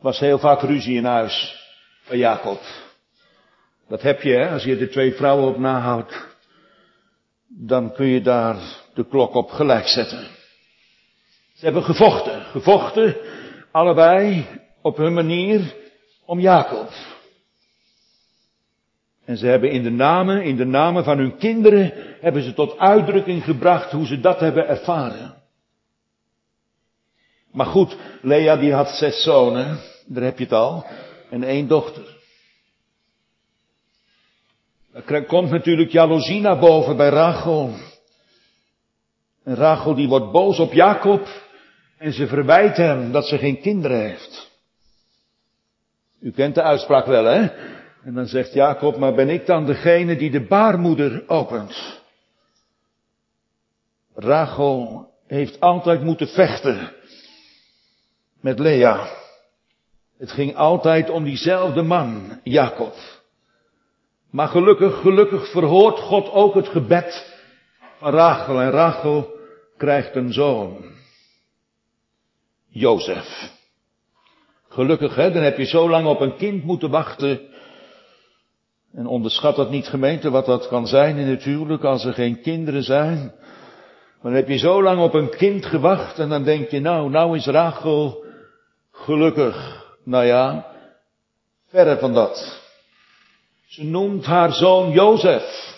was 0.00 0.18
heel 0.18 0.38
vaak 0.38 0.60
ruzie 0.60 0.96
in 0.96 1.04
huis 1.04 1.66
bij 2.08 2.18
Jacob. 2.18 2.60
Dat 3.88 4.02
heb 4.02 4.22
je 4.22 4.32
hè, 4.32 4.50
als 4.50 4.64
je 4.64 4.76
de 4.76 4.88
twee 4.88 5.14
vrouwen 5.14 5.48
op 5.48 5.58
nahoudt. 5.58 6.27
Dan 7.48 7.92
kun 7.92 8.06
je 8.06 8.20
daar 8.20 8.56
de 8.94 9.06
klok 9.06 9.34
op 9.34 9.50
gelijk 9.50 9.86
zetten. 9.86 10.26
Ze 11.54 11.64
hebben 11.64 11.82
gevochten, 11.82 12.42
gevochten, 12.42 13.16
allebei 13.70 14.46
op 14.82 14.96
hun 14.96 15.12
manier 15.12 15.74
om 16.24 16.40
Jacob. 16.40 16.88
En 19.24 19.36
ze 19.36 19.46
hebben 19.46 19.70
in 19.70 19.82
de 19.82 19.90
namen, 19.90 20.42
in 20.42 20.56
de 20.56 20.64
namen 20.64 21.04
van 21.04 21.18
hun 21.18 21.36
kinderen, 21.36 21.92
hebben 22.20 22.42
ze 22.42 22.54
tot 22.54 22.78
uitdrukking 22.78 23.44
gebracht 23.44 23.90
hoe 23.90 24.06
ze 24.06 24.20
dat 24.20 24.40
hebben 24.40 24.68
ervaren. 24.68 25.34
Maar 27.52 27.66
goed, 27.66 27.96
Lea 28.22 28.56
die 28.56 28.72
had 28.72 28.88
zes 28.88 29.22
zonen, 29.22 29.78
daar 30.06 30.24
heb 30.24 30.38
je 30.38 30.44
het 30.44 30.52
al, 30.52 30.86
en 31.30 31.42
één 31.42 31.68
dochter. 31.68 32.17
Er 34.92 35.24
komt 35.24 35.50
natuurlijk 35.50 35.90
jaloezie 35.90 36.40
naar 36.40 36.58
boven 36.58 36.96
bij 36.96 37.08
Rachel. 37.08 37.74
En 39.44 39.54
Rachel 39.54 39.94
die 39.94 40.08
wordt 40.08 40.32
boos 40.32 40.58
op 40.58 40.72
Jacob 40.72 41.28
en 41.98 42.12
ze 42.12 42.26
verwijt 42.26 42.76
hem 42.76 43.12
dat 43.12 43.26
ze 43.26 43.38
geen 43.38 43.60
kinderen 43.60 44.00
heeft. 44.00 44.50
U 46.20 46.30
kent 46.30 46.54
de 46.54 46.62
uitspraak 46.62 47.06
wel, 47.06 47.24
hè? 47.24 47.48
En 48.02 48.14
dan 48.14 48.26
zegt 48.26 48.52
Jacob, 48.52 48.96
maar 48.96 49.14
ben 49.14 49.28
ik 49.28 49.46
dan 49.46 49.66
degene 49.66 50.16
die 50.16 50.30
de 50.30 50.46
baarmoeder 50.46 51.28
opent? 51.28 52.00
Rachel 54.14 55.10
heeft 55.26 55.60
altijd 55.60 56.02
moeten 56.02 56.28
vechten 56.28 56.92
met 58.40 58.58
Lea. 58.58 59.08
Het 60.18 60.32
ging 60.32 60.56
altijd 60.56 61.10
om 61.10 61.24
diezelfde 61.24 61.82
man, 61.82 62.40
Jacob. 62.42 62.94
Maar 64.30 64.48
gelukkig, 64.48 65.00
gelukkig 65.00 65.50
verhoort 65.50 65.98
God 65.98 66.30
ook 66.30 66.54
het 66.54 66.68
gebed 66.68 67.36
van 67.98 68.12
Rachel. 68.12 68.60
En 68.60 68.70
Rachel 68.70 69.36
krijgt 69.76 70.14
een 70.14 70.32
zoon. 70.32 70.84
Jozef. 72.68 73.56
Gelukkig, 74.68 75.14
hè, 75.14 75.32
dan 75.32 75.42
heb 75.42 75.58
je 75.58 75.64
zo 75.64 75.88
lang 75.90 76.06
op 76.06 76.20
een 76.20 76.36
kind 76.36 76.64
moeten 76.64 76.90
wachten. 76.90 77.40
En 78.92 79.06
onderschat 79.06 79.56
dat 79.56 79.70
niet 79.70 79.86
gemeente, 79.86 80.30
wat 80.30 80.46
dat 80.46 80.68
kan 80.68 80.86
zijn 80.86 81.16
in 81.16 81.26
het 81.26 81.42
huwelijk 81.42 81.84
als 81.84 82.04
er 82.04 82.12
geen 82.12 82.40
kinderen 82.40 82.82
zijn. 82.82 83.18
Maar 83.18 84.32
dan 84.32 84.32
heb 84.32 84.48
je 84.48 84.58
zo 84.58 84.82
lang 84.82 85.00
op 85.00 85.14
een 85.14 85.30
kind 85.30 85.66
gewacht 85.66 86.18
en 86.18 86.28
dan 86.28 86.42
denk 86.44 86.70
je, 86.70 86.80
nou, 86.80 87.10
nou 87.10 87.36
is 87.36 87.46
Rachel 87.46 88.24
gelukkig. 88.92 89.86
Nou 90.04 90.24
ja, 90.24 90.66
verre 91.66 91.98
van 91.98 92.14
dat. 92.14 92.57
Ze 93.68 93.84
noemt 93.84 94.24
haar 94.24 94.52
zoon 94.52 94.90
Jozef. 94.90 95.76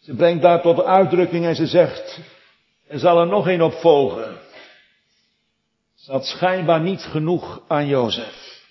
Ze 0.00 0.14
brengt 0.14 0.42
daar 0.42 0.62
tot 0.62 0.82
uitdrukking 0.82 1.44
en 1.44 1.54
ze 1.54 1.66
zegt, 1.66 2.20
er 2.86 2.98
zal 2.98 3.20
er 3.20 3.26
nog 3.26 3.46
een 3.46 3.62
op 3.62 3.72
volgen. 3.72 4.38
Ze 5.94 6.12
had 6.12 6.26
schijnbaar 6.26 6.80
niet 6.80 7.02
genoeg 7.02 7.62
aan 7.68 7.86
Jozef. 7.86 8.64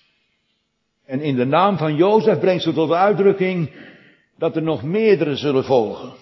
En 1.04 1.20
in 1.20 1.36
de 1.36 1.44
naam 1.44 1.76
van 1.76 1.96
Jozef 1.96 2.38
brengt 2.38 2.62
ze 2.62 2.72
tot 2.72 2.90
uitdrukking 2.90 3.70
dat 4.38 4.56
er 4.56 4.62
nog 4.62 4.82
meerdere 4.82 5.36
zullen 5.36 5.64
volgen. 5.64 6.12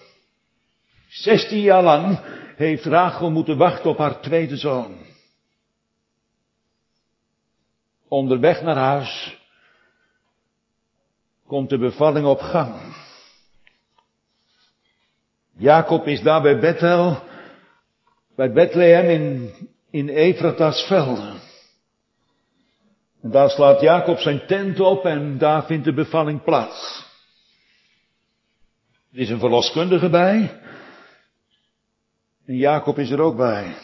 Zestien 1.07 1.61
jaar 1.61 1.83
lang 1.83 2.19
heeft 2.55 2.85
Rachel 2.85 3.31
moeten 3.31 3.57
wachten 3.57 3.89
op 3.89 3.97
haar 3.97 4.21
tweede 4.21 4.57
zoon. 4.57 4.97
Onderweg 8.07 8.61
naar 8.61 8.77
huis 8.77 9.43
komt 11.47 11.69
de 11.69 11.77
bevalling 11.77 12.25
op 12.25 12.39
gang. 12.39 12.75
Jacob 15.57 16.07
is 16.07 16.21
daar 16.21 16.41
bij 16.41 16.59
Bethel, 16.59 17.23
bij 18.35 18.51
Bethlehem 18.51 19.09
in, 19.09 19.53
in 19.89 20.09
Efrata's 20.09 20.81
velden. 20.87 21.39
En 23.21 23.31
daar 23.31 23.49
slaat 23.49 23.81
Jacob 23.81 24.17
zijn 24.17 24.47
tent 24.47 24.79
op 24.79 25.05
en 25.05 25.37
daar 25.37 25.65
vindt 25.65 25.85
de 25.85 25.93
bevalling 25.93 26.43
plaats. 26.43 27.05
Er 29.11 29.19
is 29.19 29.29
een 29.29 29.39
verloskundige 29.39 30.09
bij. 30.09 30.61
En 32.45 32.55
Jacob 32.55 32.99
is 32.99 33.09
er 33.09 33.21
ook 33.21 33.37
bij. 33.37 33.75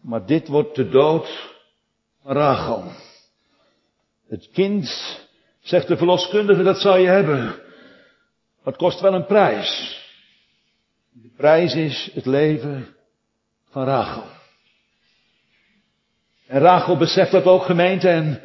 Maar 0.00 0.26
dit 0.26 0.48
wordt 0.48 0.74
de 0.74 0.88
dood 0.88 1.54
van 2.22 2.32
Rachel. 2.32 2.92
Het 4.32 4.48
kind, 4.52 4.88
zegt 5.60 5.88
de 5.88 5.96
verloskundige, 5.96 6.62
dat 6.62 6.80
zal 6.80 6.96
je 6.96 7.06
hebben. 7.06 7.54
Het 8.62 8.76
kost 8.76 9.00
wel 9.00 9.14
een 9.14 9.26
prijs. 9.26 10.00
De 11.10 11.30
prijs 11.36 11.74
is 11.74 12.10
het 12.14 12.26
leven 12.26 12.96
van 13.70 13.84
Rachel. 13.84 14.24
En 16.46 16.60
Rachel 16.60 16.96
beseft 16.96 17.30
dat 17.30 17.44
ook 17.44 17.62
gemeente 17.62 18.08
en 18.08 18.42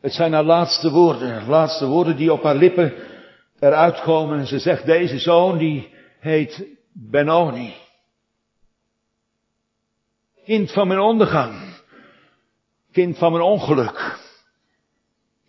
het 0.00 0.12
zijn 0.12 0.32
haar 0.32 0.44
laatste 0.44 0.90
woorden. 0.90 1.48
Laatste 1.48 1.86
woorden 1.86 2.16
die 2.16 2.32
op 2.32 2.42
haar 2.42 2.56
lippen 2.56 2.94
eruit 3.58 4.00
komen. 4.00 4.38
En 4.38 4.46
ze 4.46 4.58
zegt 4.58 4.86
deze 4.86 5.18
zoon 5.18 5.58
die 5.58 5.94
heet 6.20 6.66
Benoni. 6.92 7.74
Kind 10.44 10.72
van 10.72 10.88
mijn 10.88 11.00
ondergang. 11.00 11.76
Kind 12.92 13.18
van 13.18 13.32
mijn 13.32 13.44
ongeluk 13.44 14.26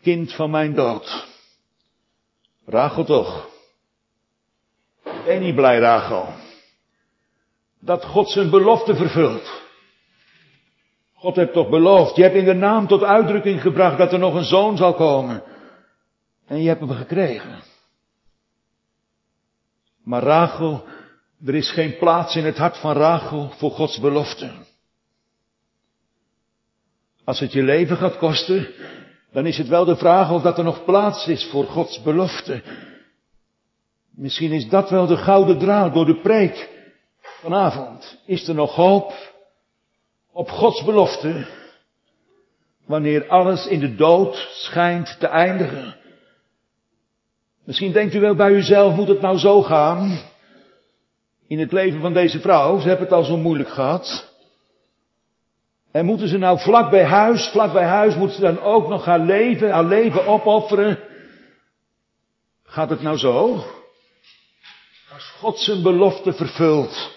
kind 0.01 0.34
van 0.34 0.50
mijn 0.50 0.74
dood. 0.74 1.27
Rachel 2.65 3.06
toch. 3.06 3.50
Ben 5.25 5.41
niet 5.41 5.56
blij, 5.56 5.79
Rachel. 5.79 6.34
Dat 7.79 8.06
God 8.06 8.29
zijn 8.29 8.50
belofte 8.50 8.96
vervult. 8.96 9.62
God 11.13 11.36
heeft 11.36 11.53
toch 11.53 11.70
beloofd. 11.70 12.15
Je 12.15 12.22
hebt 12.22 12.36
in 12.36 12.46
de 12.46 12.53
naam 12.53 12.88
tot 12.88 13.03
uitdrukking 13.03 13.62
gebracht 13.62 13.98
dat 13.98 14.13
er 14.13 14.20
nog 14.20 14.34
een 14.34 14.44
zoon 14.44 14.77
zal 14.77 14.94
komen. 14.94 15.44
En 16.46 16.62
je 16.62 16.68
hebt 16.68 16.79
hem 16.79 16.91
gekregen. 16.91 17.63
Maar 20.03 20.24
Rachel, 20.24 20.86
er 21.46 21.56
is 21.56 21.72
geen 21.72 21.98
plaats 21.98 22.36
in 22.36 22.46
het 22.46 22.58
hart 22.58 22.77
van 22.77 22.94
Rachel 22.94 23.50
voor 23.50 23.72
Gods 23.72 24.00
belofte. 24.00 24.51
Als 27.24 27.39
het 27.39 27.51
je 27.51 27.63
leven 27.63 27.98
gaat 27.98 28.18
kosten, 28.18 28.68
dan 29.31 29.45
is 29.45 29.57
het 29.57 29.67
wel 29.67 29.86
de 29.86 29.95
vraag 29.95 30.31
of 30.31 30.41
dat 30.41 30.57
er 30.57 30.63
nog 30.63 30.86
plaats 30.86 31.27
is 31.27 31.45
voor 31.45 31.65
Gods 31.65 32.01
belofte. 32.01 32.62
Misschien 34.15 34.51
is 34.51 34.69
dat 34.69 34.89
wel 34.89 35.07
de 35.07 35.17
gouden 35.17 35.57
draad 35.57 35.93
door 35.93 36.05
de 36.05 36.19
preek 36.19 36.69
vanavond. 37.21 38.21
Is 38.25 38.48
er 38.48 38.55
nog 38.55 38.75
hoop 38.75 39.13
op 40.31 40.50
Gods 40.50 40.83
belofte 40.83 41.45
wanneer 42.86 43.27
alles 43.27 43.67
in 43.67 43.79
de 43.79 43.95
dood 43.95 44.50
schijnt 44.51 45.19
te 45.19 45.27
eindigen? 45.27 45.95
Misschien 47.63 47.91
denkt 47.91 48.13
u 48.13 48.19
wel 48.19 48.36
bij 48.36 48.51
uzelf, 48.51 48.95
moet 48.95 49.07
het 49.07 49.21
nou 49.21 49.38
zo 49.38 49.62
gaan? 49.62 50.19
In 51.48 51.59
het 51.59 51.71
leven 51.71 52.01
van 52.01 52.13
deze 52.13 52.39
vrouw, 52.39 52.79
ze 52.79 52.88
hebben 52.88 53.05
het 53.05 53.15
al 53.15 53.24
zo 53.24 53.38
moeilijk 53.38 53.69
gehad. 53.69 54.28
En 55.91 56.05
moeten 56.05 56.27
ze 56.27 56.38
nou 56.38 56.60
vlak 56.60 56.89
bij 56.89 57.03
huis, 57.03 57.48
vlak 57.48 57.74
bij 57.74 57.86
huis, 57.86 58.15
moeten 58.15 58.36
ze 58.36 58.41
dan 58.41 58.62
ook 58.62 58.88
nog 58.88 59.05
haar 59.05 59.19
leven, 59.19 59.72
haar 59.72 59.86
leven 59.86 60.25
opofferen? 60.25 61.00
Gaat 62.63 62.89
het 62.89 63.01
nou 63.01 63.17
zo? 63.17 63.63
Als 65.13 65.24
God 65.24 65.60
zijn 65.60 65.81
belofte 65.81 66.34
vervult, 66.34 67.12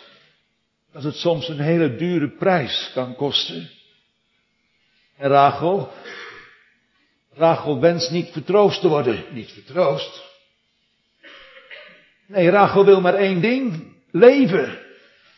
dat 0.92 1.02
het 1.02 1.16
soms 1.16 1.48
een 1.48 1.60
hele 1.60 1.96
dure 1.96 2.28
prijs 2.28 2.90
kan 2.94 3.14
kosten. 3.14 3.70
En 5.16 5.28
Rachel, 5.28 5.90
Rachel 7.34 7.80
wenst 7.80 8.10
niet 8.10 8.28
vertroost 8.30 8.80
te 8.80 8.88
worden. 8.88 9.24
Niet 9.30 9.50
vertroost. 9.50 10.30
Nee, 12.26 12.50
Rachel 12.50 12.84
wil 12.84 13.00
maar 13.00 13.14
één 13.14 13.40
ding. 13.40 13.94
Leven. 14.10 14.78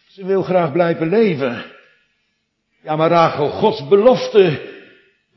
Ze 0.08 0.26
wil 0.26 0.42
graag 0.42 0.72
blijven 0.72 1.08
leven. 1.08 1.73
Ja, 2.84 2.96
maar 2.96 3.10
Rachel, 3.10 3.50
Gods 3.50 3.88
belofte, 3.88 4.72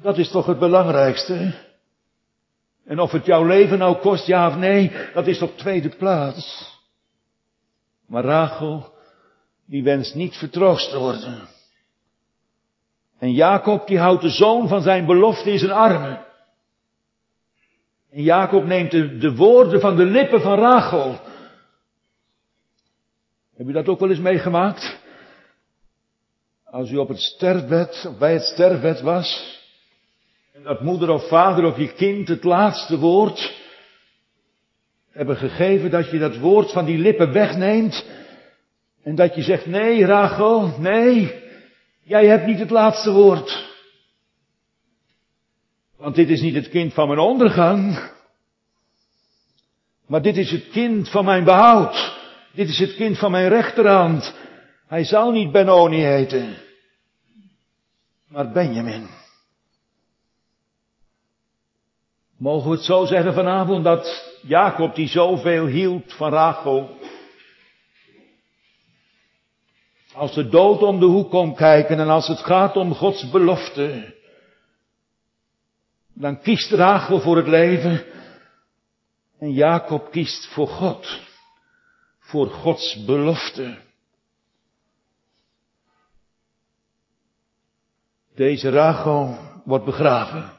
dat 0.01 0.17
is 0.17 0.29
toch 0.29 0.45
het 0.45 0.59
belangrijkste? 0.59 1.53
En 2.85 2.99
of 2.99 3.11
het 3.11 3.25
jouw 3.25 3.45
leven 3.45 3.77
nou 3.77 3.97
kost, 3.97 4.25
ja 4.25 4.47
of 4.47 4.55
nee, 4.55 4.91
dat 5.13 5.27
is 5.27 5.41
op 5.41 5.57
tweede 5.57 5.89
plaats. 5.89 6.75
Maar 8.07 8.23
Rachel, 8.23 8.93
die 9.65 9.83
wenst 9.83 10.15
niet 10.15 10.35
vertroost 10.35 10.89
te 10.89 10.97
worden. 10.97 11.47
En 13.19 13.31
Jacob, 13.31 13.87
die 13.87 13.99
houdt 13.99 14.21
de 14.21 14.29
zoon 14.29 14.67
van 14.67 14.81
zijn 14.81 15.05
belofte 15.05 15.51
in 15.51 15.59
zijn 15.59 15.71
armen. 15.71 16.25
En 18.11 18.21
Jacob 18.21 18.65
neemt 18.65 18.91
de, 18.91 19.17
de 19.17 19.35
woorden 19.35 19.79
van 19.79 19.95
de 19.95 20.05
lippen 20.05 20.41
van 20.41 20.59
Rachel. 20.59 21.19
Heb 23.55 23.67
je 23.67 23.73
dat 23.73 23.87
ook 23.87 23.99
wel 23.99 24.09
eens 24.09 24.19
meegemaakt? 24.19 25.05
Als 26.71 26.91
u 26.91 26.97
op 26.97 27.07
het 27.07 27.19
sterfbed, 27.19 28.11
bij 28.19 28.33
het 28.33 28.43
sterfbed 28.43 29.01
was, 29.01 29.59
en 30.53 30.63
dat 30.63 30.81
moeder 30.81 31.09
of 31.09 31.27
vader 31.27 31.65
of 31.65 31.77
je 31.77 31.93
kind 31.93 32.27
het 32.27 32.43
laatste 32.43 32.97
woord 32.97 33.55
hebben 35.11 35.35
gegeven, 35.37 35.89
dat 35.89 36.11
je 36.11 36.19
dat 36.19 36.37
woord 36.37 36.71
van 36.71 36.85
die 36.85 36.97
lippen 36.97 37.31
wegneemt, 37.31 38.05
en 39.03 39.15
dat 39.15 39.35
je 39.35 39.41
zegt, 39.41 39.65
nee 39.65 40.05
Rachel, 40.05 40.79
nee, 40.79 41.43
jij 42.03 42.25
hebt 42.25 42.45
niet 42.45 42.59
het 42.59 42.69
laatste 42.69 43.11
woord. 43.11 43.65
Want 45.97 46.15
dit 46.15 46.29
is 46.29 46.41
niet 46.41 46.55
het 46.55 46.69
kind 46.69 46.93
van 46.93 47.07
mijn 47.07 47.19
ondergang, 47.19 48.11
maar 50.07 50.21
dit 50.21 50.37
is 50.37 50.51
het 50.51 50.69
kind 50.69 51.09
van 51.09 51.25
mijn 51.25 51.43
behoud. 51.43 52.15
Dit 52.53 52.69
is 52.69 52.79
het 52.79 52.95
kind 52.95 53.17
van 53.17 53.31
mijn 53.31 53.49
rechterhand. 53.49 54.33
Hij 54.87 55.03
zal 55.03 55.31
niet 55.31 55.51
Benoni 55.51 56.01
heten, 56.01 56.57
maar 58.27 58.51
Benjamin. 58.51 59.07
Mogen 62.37 62.69
we 62.69 62.75
het 62.75 62.85
zo 62.85 63.05
zeggen 63.05 63.33
vanavond 63.33 63.83
dat 63.83 64.35
Jacob, 64.41 64.95
die 64.95 65.07
zoveel 65.07 65.65
hield 65.65 66.13
van 66.13 66.31
Rachel, 66.31 66.97
als 70.13 70.33
de 70.33 70.49
dood 70.49 70.81
om 70.81 70.99
de 70.99 71.05
hoek 71.05 71.29
komt 71.29 71.55
kijken 71.55 71.99
en 71.99 72.09
als 72.09 72.27
het 72.27 72.39
gaat 72.39 72.75
om 72.75 72.93
Gods 72.93 73.29
belofte, 73.29 74.15
dan 76.13 76.41
kiest 76.41 76.71
Rachel 76.71 77.19
voor 77.19 77.37
het 77.37 77.47
leven 77.47 78.05
en 79.39 79.51
Jacob 79.51 80.11
kiest 80.11 80.47
voor 80.47 80.67
God, 80.67 81.19
voor 82.19 82.47
Gods 82.47 83.05
belofte. 83.05 83.85
Deze 88.37 88.69
Rachel 88.69 89.37
wordt 89.63 89.85
begraven. 89.85 90.51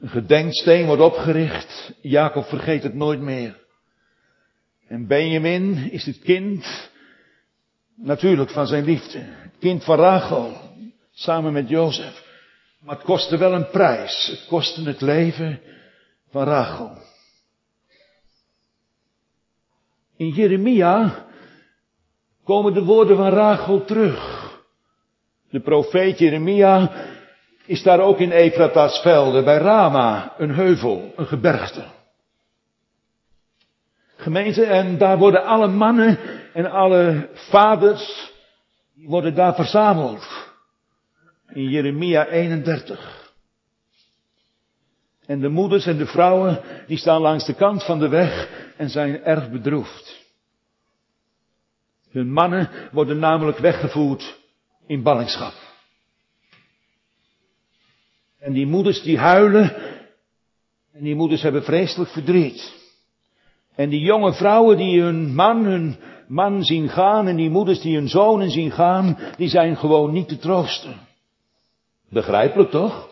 Een 0.00 0.08
gedenksteen 0.08 0.86
wordt 0.86 1.02
opgericht. 1.02 1.92
Jacob 2.00 2.44
vergeet 2.44 2.82
het 2.82 2.94
nooit 2.94 3.20
meer. 3.20 3.58
En 4.88 5.06
Benjamin 5.06 5.90
is 5.90 6.06
het 6.06 6.18
kind, 6.18 6.90
natuurlijk 7.94 8.50
van 8.50 8.66
zijn 8.66 8.84
liefde. 8.84 9.18
Het 9.18 9.54
kind 9.58 9.84
van 9.84 9.98
Rachel, 9.98 10.56
samen 11.12 11.52
met 11.52 11.68
Jozef. 11.68 12.24
Maar 12.80 12.94
het 12.94 13.04
kostte 13.04 13.36
wel 13.36 13.52
een 13.52 13.70
prijs. 13.70 14.26
Het 14.26 14.46
kostte 14.48 14.82
het 14.82 15.00
leven 15.00 15.60
van 16.30 16.44
Rachel. 16.44 16.98
In 20.16 20.28
Jeremia 20.28 21.26
komen 22.44 22.74
de 22.74 22.84
woorden 22.84 23.16
van 23.16 23.28
Rachel 23.28 23.84
terug. 23.84 24.43
De 25.54 25.60
profeet 25.60 26.18
Jeremia 26.18 26.90
is 27.66 27.82
daar 27.82 28.00
ook 28.00 28.18
in 28.18 28.30
Efrata's 28.30 28.98
velden, 28.98 29.44
bij 29.44 29.58
Rama, 29.58 30.34
een 30.38 30.54
heuvel, 30.54 31.12
een 31.16 31.26
gebergte. 31.26 31.84
Gemeente, 34.16 34.64
en 34.64 34.98
daar 34.98 35.18
worden 35.18 35.44
alle 35.44 35.66
mannen 35.66 36.18
en 36.52 36.70
alle 36.70 37.28
vaders, 37.32 38.32
die 38.94 39.08
worden 39.08 39.34
daar 39.34 39.54
verzameld. 39.54 40.26
In 41.48 41.68
Jeremia 41.68 42.26
31. 42.26 43.32
En 45.26 45.40
de 45.40 45.48
moeders 45.48 45.86
en 45.86 45.96
de 45.96 46.06
vrouwen, 46.06 46.60
die 46.86 46.98
staan 46.98 47.20
langs 47.20 47.46
de 47.46 47.54
kant 47.54 47.84
van 47.84 47.98
de 47.98 48.08
weg 48.08 48.48
en 48.76 48.90
zijn 48.90 49.22
erg 49.22 49.50
bedroefd. 49.50 50.22
Hun 52.10 52.32
mannen 52.32 52.70
worden 52.92 53.18
namelijk 53.18 53.58
weggevoerd 53.58 54.42
in 54.86 55.02
ballingschap. 55.02 55.54
En 58.38 58.52
die 58.52 58.66
moeders 58.66 59.02
die 59.02 59.18
huilen, 59.18 59.76
en 60.92 61.02
die 61.02 61.14
moeders 61.14 61.42
hebben 61.42 61.64
vreselijk 61.64 62.10
verdriet. 62.10 62.82
En 63.74 63.88
die 63.88 64.00
jonge 64.00 64.32
vrouwen 64.32 64.76
die 64.76 65.00
hun 65.00 65.34
man, 65.34 65.64
hun 65.64 65.96
man 66.28 66.64
zien 66.64 66.88
gaan, 66.88 67.28
en 67.28 67.36
die 67.36 67.50
moeders 67.50 67.80
die 67.80 67.96
hun 67.96 68.08
zonen 68.08 68.50
zien 68.50 68.70
gaan, 68.70 69.18
die 69.36 69.48
zijn 69.48 69.76
gewoon 69.76 70.12
niet 70.12 70.28
te 70.28 70.38
troosten. 70.38 70.94
Begrijpelijk 72.08 72.70
toch? 72.70 73.08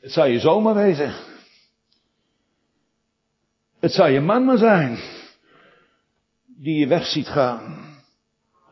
Het 0.00 0.12
zou 0.12 0.28
je 0.28 0.38
zomaar 0.38 0.74
wezen. 0.74 1.14
Het 3.80 3.92
zou 3.92 4.10
je 4.10 4.20
man 4.20 4.44
maar 4.44 4.58
zijn, 4.58 4.98
die 6.46 6.78
je 6.78 6.86
weg 6.86 7.06
ziet 7.06 7.28
gaan. 7.28 7.92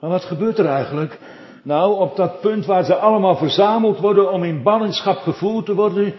Maar 0.00 0.10
wat 0.10 0.24
gebeurt 0.24 0.58
er 0.58 0.66
eigenlijk? 0.66 1.18
Nou, 1.62 2.00
op 2.00 2.16
dat 2.16 2.40
punt 2.40 2.66
waar 2.66 2.84
ze 2.84 2.94
allemaal 2.94 3.36
verzameld 3.36 3.98
worden 3.98 4.32
om 4.32 4.44
in 4.44 4.62
ballingschap 4.62 5.18
gevoerd 5.18 5.66
te 5.66 5.74
worden, 5.74 6.14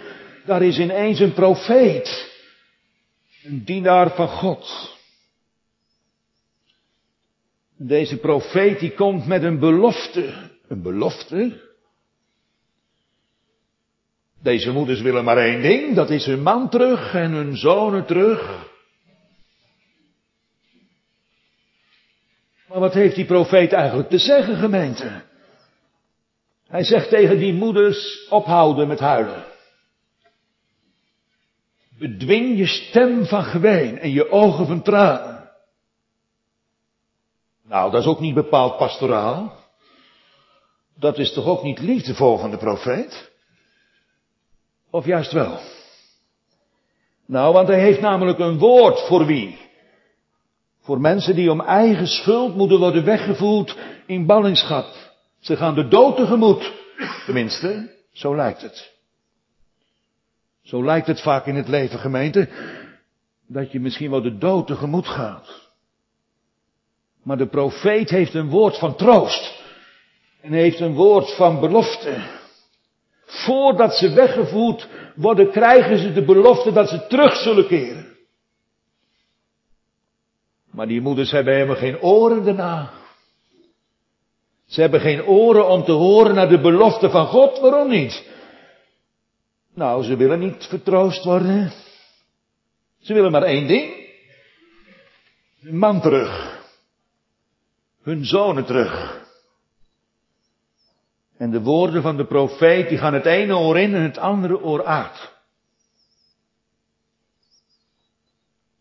daar 0.46 0.62
is 0.62 0.80
ineens 0.80 1.20
een 1.20 1.34
profeet. 1.34 2.32
Een 3.44 3.64
dienaar 3.66 4.16
van 4.16 4.28
God. 4.28 4.92
Deze 7.78 8.18
profeet 8.18 8.80
die 8.80 8.94
komt 8.94 9.28
met 9.28 9.44
een 9.44 9.60
belofte. 9.60 10.34
Een 10.68 10.82
belofte? 10.82 11.72
Deze 14.42 14.72
moeders 14.72 15.02
willen 15.02 15.24
maar 15.24 15.38
één 15.38 15.62
ding, 15.62 15.96
dat 15.96 16.10
is 16.10 16.26
hun 16.26 16.42
man 16.42 16.70
terug 16.70 17.14
en 17.14 17.32
hun 17.32 17.58
zonen 17.58 18.06
terug. 18.06 18.72
Maar 22.68 22.80
wat 22.80 22.94
heeft 22.94 23.16
die 23.16 23.26
profeet 23.26 23.74
eigenlijk 23.74 24.10
te 24.10 24.18
zeggen, 24.18 24.56
gemeente? 24.56 25.32
Hij 26.74 26.84
zegt 26.84 27.10
tegen 27.10 27.38
die 27.38 27.54
moeders, 27.54 28.28
ophouden 28.30 28.88
met 28.88 29.00
huilen. 29.00 29.46
Bedwing 32.00 32.58
je 32.58 32.66
stem 32.66 33.26
van 33.26 33.44
geween 33.44 34.00
en 34.00 34.12
je 34.12 34.30
ogen 34.30 34.68
van 34.68 34.82
tranen. 34.82 35.50
Nou, 37.64 37.92
dat 37.92 38.02
is 38.02 38.08
ook 38.08 38.20
niet 38.20 38.34
bepaald 38.34 38.78
pastoraal. 38.78 39.54
Dat 40.96 41.18
is 41.18 41.34
toch 41.34 41.46
ook 41.46 41.64
niet 41.64 41.80
liefdevol 41.80 42.38
van 42.38 42.52
de 42.52 42.58
profeet? 42.58 43.32
Of 44.90 45.06
juist 45.06 45.32
wel? 45.32 45.60
Nou, 47.26 47.54
want 47.54 47.68
hij 47.68 47.80
heeft 47.80 48.02
namelijk 48.02 48.40
een 48.40 48.58
woord 48.58 49.00
voor 49.00 49.26
wie? 49.26 49.58
Voor 50.82 51.02
mensen 51.02 51.36
die 51.36 51.52
om 51.52 51.62
eigen 51.62 52.08
schuld 52.08 52.56
moeten 52.56 52.80
worden 52.80 53.06
weggevoerd 53.06 53.78
in 54.06 54.26
ballingschap. 54.26 55.03
Ze 55.44 55.56
gaan 55.58 55.76
de 55.76 55.88
dood 55.88 56.16
tegemoet. 56.16 56.74
Tenminste, 57.26 57.96
zo 58.12 58.36
lijkt 58.36 58.62
het. 58.62 58.92
Zo 60.62 60.84
lijkt 60.84 61.08
het 61.08 61.22
vaak 61.22 61.46
in 61.46 61.56
het 61.56 61.68
leven, 61.68 62.00
gemeente. 62.00 62.50
dat 63.48 63.72
je 63.72 63.80
misschien 63.80 64.10
wel 64.10 64.22
de 64.22 64.38
dood 64.38 64.68
tegemoet 64.68 65.08
gaat. 65.08 65.72
Maar 67.24 67.38
de 67.38 67.48
profeet 67.48 68.10
heeft 68.10 68.34
een 68.34 68.50
woord 68.50 68.78
van 68.78 68.96
troost. 68.96 69.62
En 70.42 70.54
heeft 70.54 70.80
een 70.80 70.94
woord 70.94 71.36
van 71.36 71.60
belofte. 71.60 72.42
Voordat 73.26 73.94
ze 73.94 74.14
weggevoerd 74.14 74.88
worden, 75.16 75.52
krijgen 75.52 75.98
ze 75.98 76.14
de 76.14 76.26
belofte 76.26 76.72
dat 76.72 76.90
ze 76.90 77.08
terug 77.08 77.36
zullen 77.36 77.68
keren. 77.68 78.18
Maar 80.72 80.88
die 80.88 81.02
moeders 81.02 81.32
hebben 81.32 81.54
helemaal 81.54 81.76
geen 81.76 82.02
oren 82.02 82.46
daarna. 82.46 83.03
Ze 84.74 84.82
hebben 84.82 85.02
geen 85.02 85.26
oren 85.26 85.68
om 85.68 85.84
te 85.84 85.92
horen 85.92 86.36
naar 86.36 86.50
de 86.50 86.62
belofte 86.62 87.10
van 87.10 87.26
God. 87.26 87.60
Waarom 87.60 87.90
niet? 87.90 88.24
Nou, 89.74 90.04
ze 90.04 90.16
willen 90.16 90.40
niet 90.40 90.66
vertroost 90.66 91.24
worden. 91.24 91.72
Ze 93.00 93.14
willen 93.14 93.32
maar 93.32 93.44
één 93.44 93.68
ding. 93.68 94.10
Hun 95.60 95.78
man 95.78 96.02
terug. 96.02 96.62
Hun 98.02 98.26
zonen 98.26 98.66
terug. 98.66 99.22
En 101.38 101.52
de 101.52 101.62
woorden 101.62 102.02
van 102.02 102.18
de 102.18 102.26
profeet, 102.26 102.90
die 102.90 102.98
gaan 102.98 103.14
het 103.14 103.26
ene 103.26 103.58
oor 103.58 103.80
in 103.80 103.96
en 103.96 104.02
het 104.02 104.18
andere 104.18 104.62
oor 104.62 104.86
uit. 104.86 105.32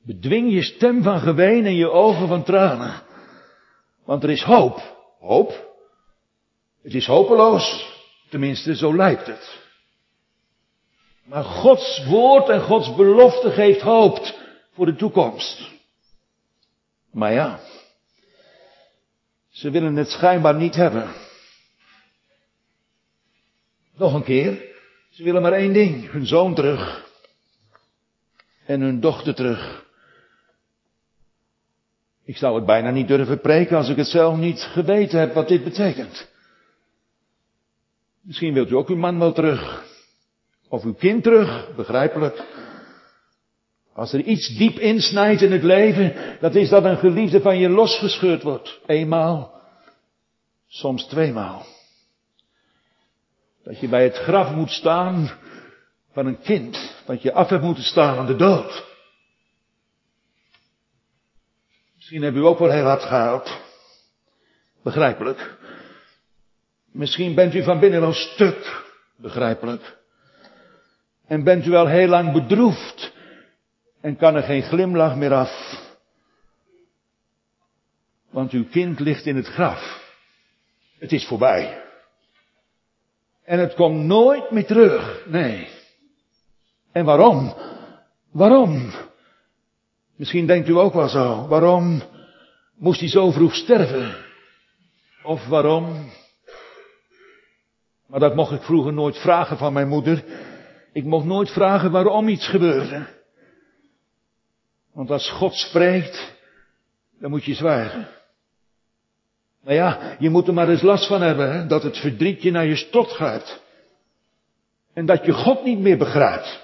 Bedwing 0.03 0.53
je 0.53 0.63
stem 0.63 1.03
van 1.03 1.21
geween 1.21 1.67
en 1.67 1.75
je 1.75 1.91
ogen 1.91 2.29
van 2.29 2.43
tranen. 2.43 3.03
Want 4.05 4.23
er 4.23 4.31
is 4.31 4.43
hoop. 4.43 4.81
Hoop? 5.19 5.71
Het 6.83 6.95
is 6.95 7.07
hopeloos. 7.07 7.91
Tenminste, 8.29 8.77
zo 8.77 8.97
lijkt 8.97 9.27
het. 9.27 9.61
Maar 11.23 11.45
Gods 11.45 12.05
woord 12.05 12.49
en 12.49 12.61
Gods 12.61 12.95
belofte 12.95 13.51
geeft 13.51 13.81
hoop 13.81 14.35
voor 14.73 14.87
de 14.87 14.97
toekomst. 14.97 15.71
Maar 17.11 17.33
ja, 17.33 17.61
ze 19.51 19.71
willen 19.71 19.97
het 19.97 20.09
schijnbaar 20.09 20.55
niet 20.55 20.75
hebben. 20.75 21.15
Nog 23.97 24.15
een 24.15 24.25
keer, 24.25 24.65
ze 25.11 25.23
willen 25.23 25.43
maar 25.43 25.53
één 25.53 25.73
ding, 25.73 26.11
hun 26.11 26.27
zoon 26.27 26.55
terug. 26.55 27.11
En 28.67 28.81
hun 28.81 29.01
dochter 29.01 29.35
terug. 29.35 29.85
Ik 32.25 32.37
zou 32.37 32.57
het 32.57 32.67
bijna 32.67 32.91
niet 32.91 33.09
durven 33.09 33.41
preken 33.41 33.77
als 33.77 33.89
ik 33.89 33.97
het 33.97 34.07
zelf 34.07 34.37
niet 34.37 34.61
geweten 34.61 35.19
heb 35.19 35.35
wat 35.35 35.49
dit 35.49 35.65
betekent. 35.65 36.32
Misschien 38.23 38.55
wilt 38.55 38.71
u 38.71 38.75
ook 38.75 38.89
uw 38.89 38.97
man 38.97 39.19
wel 39.19 39.33
terug. 39.33 39.85
Of 40.69 40.85
uw 40.85 40.95
kind 40.95 41.23
terug, 41.23 41.75
begrijpelijk. 41.77 42.45
Als 43.95 44.13
er 44.13 44.21
iets 44.21 44.49
diep 44.57 44.79
insnijdt 44.79 45.43
in 45.43 45.53
het 45.53 45.63
leven, 45.63 46.37
dat 46.41 46.55
is 46.55 46.69
dat 46.69 46.85
een 46.85 46.97
geliefde 46.97 47.41
van 47.41 47.59
je 47.59 47.69
losgescheurd 47.69 48.43
wordt. 48.43 48.81
Eenmaal, 48.87 49.61
soms 50.69 51.05
tweemaal. 51.05 51.67
Dat 53.65 53.81
je 53.81 53.89
bij 53.89 54.05
het 54.05 54.17
graf 54.17 54.55
moet 54.55 54.71
staan 54.71 55.31
van 56.13 56.27
een 56.27 56.41
kind, 56.41 57.03
dat 57.07 57.23
je 57.23 57.33
af 57.33 57.49
hebt 57.49 57.63
moeten 57.63 57.85
staan 57.85 58.19
aan 58.19 58.27
de 58.27 58.37
dood. 58.37 58.85
Misschien 61.95 62.23
hebt 62.23 62.37
u 62.37 62.45
ook 62.45 62.59
wel 62.59 62.71
heel 62.71 62.85
hard 62.85 63.03
gehaald. 63.03 63.61
Begrijpelijk. 64.83 65.59
Misschien 66.93 67.35
bent 67.35 67.55
u 67.55 67.63
van 67.63 67.81
binnen 67.81 68.01
wel 68.01 68.13
stuk. 68.13 68.85
Begrijpelijk. 69.17 69.99
En 71.27 71.45
bent 71.45 71.67
u 71.67 71.75
al 71.75 71.87
heel 71.87 72.09
lang 72.09 72.33
bedroefd. 72.33 73.13
En 74.01 74.17
kan 74.17 74.35
er 74.35 74.43
geen 74.43 74.63
glimlach 74.63 75.17
meer 75.17 75.33
af. 75.33 75.81
Want 78.31 78.53
uw 78.53 78.65
kind 78.65 79.01
ligt 79.01 79.27
in 79.27 79.37
het 79.37 79.47
graf. 79.47 80.11
Het 80.99 81.13
is 81.13 81.27
voorbij. 81.27 81.83
En 83.45 83.59
het 83.59 83.75
komt 83.75 84.05
nooit 84.05 84.51
meer 84.51 84.67
terug. 84.67 85.27
Nee. 85.27 85.69
En 86.93 87.05
waarom? 87.05 87.55
Waarom? 88.31 88.93
Misschien 90.17 90.47
denkt 90.47 90.69
u 90.69 90.73
ook 90.73 90.95
wel 90.95 91.09
zo. 91.09 91.47
Waarom 91.47 92.03
moest 92.75 93.01
hij 93.01 93.09
zo 93.09 93.31
vroeg 93.31 93.55
sterven? 93.55 94.17
Of 95.23 95.47
waarom? 95.47 96.11
Maar 98.13 98.21
dat 98.21 98.35
mocht 98.35 98.53
ik 98.53 98.63
vroeger 98.63 98.93
nooit 98.93 99.17
vragen 99.17 99.57
van 99.57 99.73
mijn 99.73 99.89
moeder. 99.89 100.25
Ik 100.93 101.05
mocht 101.05 101.25
nooit 101.25 101.51
vragen 101.51 101.91
waarom 101.91 102.29
iets 102.29 102.49
gebeurde. 102.49 103.07
Want 104.95 105.11
als 105.11 105.31
God 105.31 105.55
spreekt, 105.55 106.35
dan 107.21 107.31
moet 107.31 107.45
je 107.45 107.55
zwijgen. 107.55 108.09
Nou 109.63 109.77
ja, 109.77 110.17
je 110.19 110.31
moet 110.31 110.47
er 110.47 110.55
maar 110.55 110.69
eens 110.69 110.83
last 110.83 111.07
van 111.07 111.23
hebben, 111.23 111.69
dat 111.69 111.83
het 111.83 111.99
verdriet 111.99 112.43
je 112.43 112.51
naar 112.51 112.67
je 112.67 112.77
stot 112.77 113.11
gaat. 113.11 113.63
En 114.95 115.07
dat 115.07 115.25
je 115.25 115.33
God 115.33 115.65
niet 115.65 115.79
meer 115.79 115.99
begrijpt. 115.99 116.61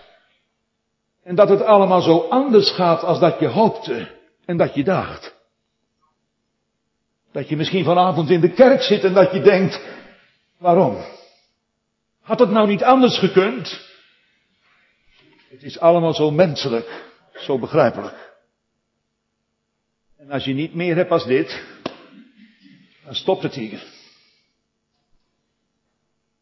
En 1.22 1.34
dat 1.34 1.48
het 1.48 1.62
allemaal 1.62 2.00
zo 2.00 2.18
anders 2.18 2.70
gaat 2.70 3.02
als 3.02 3.20
dat 3.20 3.38
je 3.38 3.48
hoopte 3.48 4.08
en 4.44 4.56
dat 4.56 4.74
je 4.74 4.84
dacht. 4.84 5.36
Dat 7.32 7.48
je 7.48 7.56
misschien 7.56 7.84
vanavond 7.84 8.30
in 8.30 8.40
de 8.40 8.52
kerk 8.52 8.82
zit 8.82 9.04
en 9.04 9.14
dat 9.14 9.32
je 9.32 9.40
denkt, 9.40 9.80
waarom? 10.58 11.16
Had 12.28 12.38
het 12.38 12.50
nou 12.50 12.68
niet 12.68 12.84
anders 12.84 13.18
gekund? 13.18 13.86
Het 15.48 15.62
is 15.62 15.78
allemaal 15.78 16.14
zo 16.14 16.30
menselijk, 16.30 17.04
zo 17.34 17.58
begrijpelijk. 17.58 18.36
En 20.16 20.30
als 20.30 20.44
je 20.44 20.54
niet 20.54 20.74
meer 20.74 20.96
hebt 20.96 21.10
als 21.10 21.26
dit, 21.26 21.62
dan 23.04 23.14
stopt 23.14 23.42
het 23.42 23.54
hier. 23.54 23.82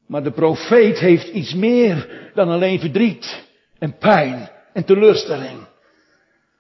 Maar 0.07 0.23
de 0.23 0.31
profeet 0.31 0.99
heeft 0.99 1.29
iets 1.29 1.55
meer 1.55 2.31
dan 2.35 2.49
alleen 2.49 2.81
verdriet 2.81 3.45
en 3.79 3.99
pijn 3.99 4.51
en 4.73 4.85
teleurstelling. 4.85 5.67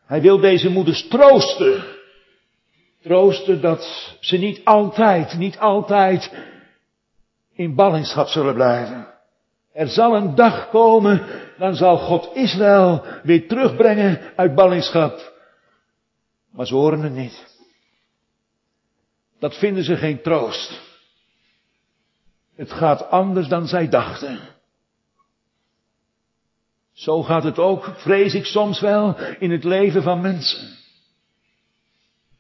Hij 0.05 0.21
wil 0.21 0.41
deze 0.41 0.69
moeders 0.69 1.09
troosten. 1.09 1.85
Troosten 3.03 3.61
dat 3.61 4.15
ze 4.21 4.37
niet 4.37 4.65
altijd, 4.65 5.39
niet 5.39 5.59
altijd 5.59 6.33
in 7.53 7.75
ballingschap 7.75 8.29
zullen 8.29 8.55
blijven. 8.55 9.15
Er 9.77 9.89
zal 9.89 10.17
een 10.17 10.35
dag 10.35 10.69
komen, 10.69 11.27
dan 11.59 11.75
zal 11.75 11.99
God 11.99 12.31
Israël 12.35 13.05
weer 13.23 13.49
terugbrengen 13.49 14.21
uit 14.37 14.55
ballingschap. 14.55 15.33
Maar 16.51 16.67
ze 16.67 16.75
horen 16.75 17.03
het 17.03 17.13
niet. 17.13 17.57
Dat 19.39 19.59
vinden 19.59 19.85
ze 19.85 19.97
geen 19.97 20.23
troost. 20.23 20.81
Het 22.55 22.73
gaat 22.73 23.11
anders 23.11 23.49
dan 23.49 23.67
zij 23.67 23.89
dachten. 23.89 24.39
Zo 26.93 27.23
gaat 27.23 27.45
het 27.45 27.59
ook, 27.59 27.93
vrees 27.97 28.35
ik 28.35 28.45
soms 28.45 28.81
wel, 28.81 29.17
in 29.39 29.51
het 29.51 29.65
leven 29.65 30.03
van 30.03 30.21
mensen. 30.21 30.77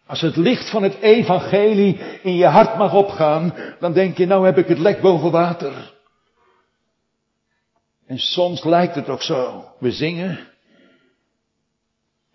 Als 0.06 0.20
het 0.20 0.36
licht 0.36 0.70
van 0.70 0.82
het 0.82 0.94
evangelie 0.94 1.98
in 2.22 2.34
je 2.34 2.46
hart 2.46 2.76
mag 2.76 2.94
opgaan, 2.94 3.54
dan 3.80 3.92
denk 3.92 4.16
je, 4.16 4.26
nou 4.26 4.44
heb 4.44 4.58
ik 4.58 4.68
het 4.68 4.78
lek 4.78 5.00
boven 5.00 5.30
water. 5.30 5.94
En 8.06 8.18
soms 8.18 8.64
lijkt 8.64 8.94
het 8.94 9.08
ook 9.08 9.22
zo. 9.22 9.64
We 9.78 9.90
zingen. 9.90 10.48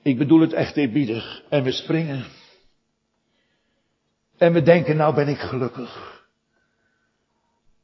Ik 0.01 0.17
bedoel 0.17 0.39
het 0.39 0.53
echt 0.53 0.77
eerbiedig. 0.77 1.43
En 1.49 1.63
we 1.63 1.71
springen. 1.71 2.25
En 4.37 4.53
we 4.53 4.61
denken, 4.61 4.97
nou 4.97 5.15
ben 5.15 5.27
ik 5.27 5.39
gelukkig. 5.39 6.19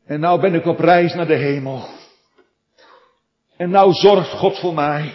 En 0.06 0.20
nou 0.20 0.42
ben 0.42 0.54
ik 0.54 0.66
op 0.66 0.80
reis 0.80 1.14
naar 1.14 1.28
de 1.28 1.36
hemel. 1.36 1.88
En 3.58 3.70
nou 3.70 3.94
zorgt 3.94 4.30
God 4.30 4.60
voor 4.60 4.74
mij. 4.74 5.12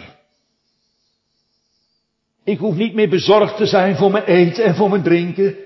Ik 2.43 2.57
hoef 2.57 2.75
niet 2.75 2.93
meer 2.93 3.09
bezorgd 3.09 3.57
te 3.57 3.65
zijn 3.65 3.95
voor 3.95 4.11
mijn 4.11 4.23
eten 4.23 4.63
en 4.63 4.75
voor 4.75 4.89
mijn 4.89 5.03
drinken. 5.03 5.57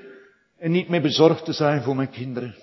En 0.58 0.72
niet 0.72 0.90
meer 0.90 1.02
bezorgd 1.02 1.46
te 1.46 1.54
zijn 1.54 1.84
voor 1.84 1.96
mijn 1.96 2.10
kinderen. 2.10 2.56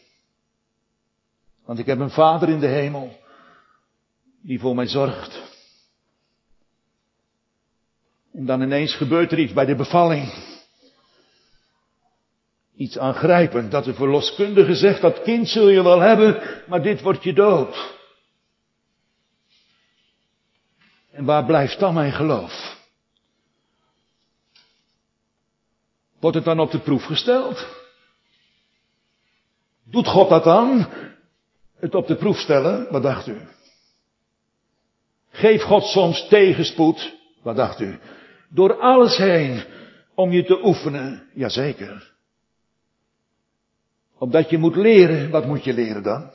Want 1.64 1.78
ik 1.78 1.86
heb 1.86 1.98
een 1.98 2.10
vader 2.10 2.48
in 2.48 2.60
de 2.60 2.66
hemel 2.66 3.22
die 4.44 4.60
voor 4.60 4.74
mij 4.74 4.86
zorgt. 4.86 5.42
En 8.32 8.46
dan 8.46 8.62
ineens 8.62 8.94
gebeurt 8.94 9.32
er 9.32 9.38
iets 9.38 9.52
bij 9.52 9.64
de 9.64 9.74
bevalling. 9.74 10.32
Iets 12.76 12.98
aangrijpend, 12.98 13.70
dat 13.70 13.84
de 13.84 13.94
verloskundige 13.94 14.74
zegt, 14.74 15.00
dat 15.00 15.22
kind 15.22 15.48
zul 15.48 15.68
je 15.68 15.82
wel 15.82 16.00
hebben, 16.00 16.62
maar 16.68 16.82
dit 16.82 17.00
wordt 17.00 17.22
je 17.22 17.32
dood. 17.32 17.92
En 21.10 21.24
waar 21.24 21.44
blijft 21.44 21.78
dan 21.78 21.94
mijn 21.94 22.12
geloof? 22.12 22.82
Wordt 26.20 26.36
het 26.36 26.44
dan 26.44 26.60
op 26.60 26.70
de 26.70 26.80
proef 26.80 27.04
gesteld? 27.04 27.66
Doet 29.84 30.06
God 30.06 30.28
dat 30.28 30.44
dan? 30.44 30.88
Het 31.76 31.94
op 31.94 32.06
de 32.06 32.16
proef 32.16 32.38
stellen? 32.38 32.92
Wat 32.92 33.02
dacht 33.02 33.26
u? 33.26 33.36
Geef 35.34 35.62
God 35.62 35.82
soms 35.82 36.28
tegenspoed? 36.28 37.14
Wat 37.42 37.56
dacht 37.56 37.80
u? 37.80 37.98
door 38.54 38.80
alles 38.80 39.16
heen 39.16 39.64
om 40.14 40.30
je 40.30 40.44
te 40.44 40.64
oefenen. 40.64 41.30
Jazeker. 41.34 42.12
Omdat 44.18 44.50
je 44.50 44.58
moet 44.58 44.76
leren, 44.76 45.30
wat 45.30 45.46
moet 45.46 45.64
je 45.64 45.72
leren 45.72 46.02
dan? 46.02 46.30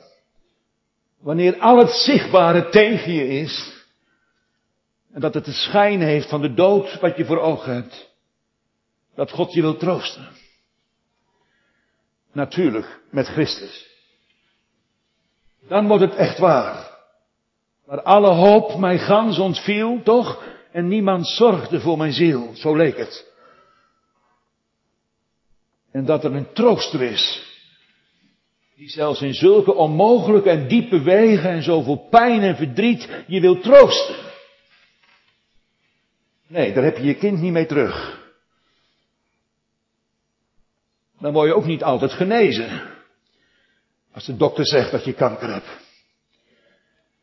Wanneer 1.18 1.58
al 1.58 1.78
het 1.78 1.90
zichtbare 1.90 2.68
tegen 2.68 3.12
je 3.12 3.28
is, 3.28 3.84
en 5.12 5.20
dat 5.20 5.34
het 5.34 5.44
de 5.44 5.52
schijn 5.52 6.00
heeft 6.00 6.28
van 6.28 6.40
de 6.40 6.54
dood 6.54 7.00
wat 7.00 7.16
je 7.16 7.24
voor 7.24 7.40
ogen 7.40 7.74
hebt, 7.74 8.10
dat 9.14 9.30
God 9.30 9.52
je 9.52 9.60
wil 9.60 9.76
troosten. 9.76 10.28
Natuurlijk, 12.32 13.00
met 13.10 13.26
Christus. 13.26 13.88
Dan 15.68 15.86
wordt 15.86 16.02
het 16.02 16.14
echt 16.14 16.38
waar. 16.38 16.89
Waar 17.90 18.02
alle 18.02 18.34
hoop 18.34 18.78
mij 18.78 18.98
gans 18.98 19.38
ontviel, 19.38 20.02
toch? 20.02 20.44
En 20.72 20.88
niemand 20.88 21.28
zorgde 21.28 21.80
voor 21.80 21.98
mijn 21.98 22.12
ziel, 22.12 22.50
zo 22.54 22.76
leek 22.76 22.96
het. 22.96 23.32
En 25.92 26.04
dat 26.04 26.24
er 26.24 26.34
een 26.34 26.52
trooster 26.52 27.02
is. 27.02 27.48
Die 28.76 28.88
zelfs 28.88 29.22
in 29.22 29.34
zulke 29.34 29.74
onmogelijke 29.74 30.50
en 30.50 30.68
diepe 30.68 31.02
wegen 31.02 31.50
en 31.50 31.62
zoveel 31.62 32.08
pijn 32.10 32.40
en 32.40 32.56
verdriet 32.56 33.08
je 33.26 33.40
wil 33.40 33.60
troosten. 33.60 34.16
Nee, 36.46 36.72
daar 36.72 36.84
heb 36.84 36.96
je 36.96 37.04
je 37.04 37.14
kind 37.14 37.40
niet 37.40 37.52
mee 37.52 37.66
terug. 37.66 38.20
Dan 41.18 41.32
word 41.32 41.48
je 41.48 41.54
ook 41.54 41.66
niet 41.66 41.82
altijd 41.82 42.12
genezen. 42.12 42.82
Als 44.12 44.26
de 44.26 44.36
dokter 44.36 44.66
zegt 44.66 44.90
dat 44.90 45.04
je 45.04 45.12
kanker 45.12 45.52
hebt. 45.52 45.89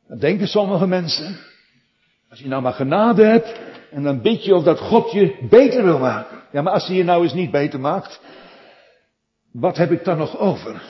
Dan 0.08 0.18
denken 0.20 0.48
sommige 0.48 0.88
mensen, 0.88 1.40
als 2.30 2.40
je 2.40 2.48
nou 2.48 2.62
maar 2.62 2.74
genade 2.74 3.24
hebt, 3.24 3.60
en 3.92 4.04
dan 4.04 4.22
bid 4.22 4.44
je 4.44 4.56
of 4.56 4.64
dat 4.64 4.80
God 4.80 5.12
je 5.12 5.48
beter 5.50 5.84
wil 5.84 6.00
maken. 6.00 6.44
Ja, 6.52 6.62
maar 6.62 6.74
als 6.74 6.88
hij 6.88 6.96
je 6.96 7.04
nou 7.04 7.24
eens 7.24 7.34
niet 7.34 7.52
beter 7.52 7.80
maakt, 7.80 8.20
wat 9.52 9.78
heb 9.78 9.92
ik 9.92 10.04
dan 10.04 10.18
nog 10.18 10.38
over? 10.38 10.82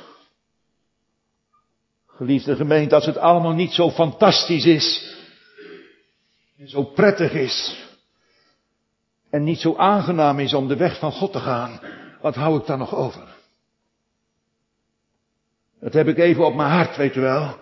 Geliefde 2.07 2.55
gemeente, 2.55 2.95
als 2.95 3.05
het 3.05 3.17
allemaal 3.17 3.53
niet 3.53 3.71
zo 3.71 3.91
fantastisch 3.91 4.65
is, 4.65 5.15
en 6.57 6.69
zo 6.69 6.83
prettig 6.83 7.31
is, 7.31 7.85
en 9.29 9.43
niet 9.43 9.59
zo 9.59 9.75
aangenaam 9.75 10.39
is 10.39 10.53
om 10.53 10.67
de 10.67 10.75
weg 10.75 10.99
van 10.99 11.11
God 11.11 11.31
te 11.31 11.39
gaan, 11.39 11.79
wat 12.21 12.35
hou 12.35 12.59
ik 12.59 12.65
dan 12.65 12.79
nog 12.79 12.95
over? 12.95 13.35
Dat 15.79 15.93
heb 15.93 16.07
ik 16.07 16.17
even 16.17 16.45
op 16.45 16.55
mijn 16.55 16.69
hart, 16.69 16.95
weet 16.95 17.15
u 17.15 17.21
wel. 17.21 17.57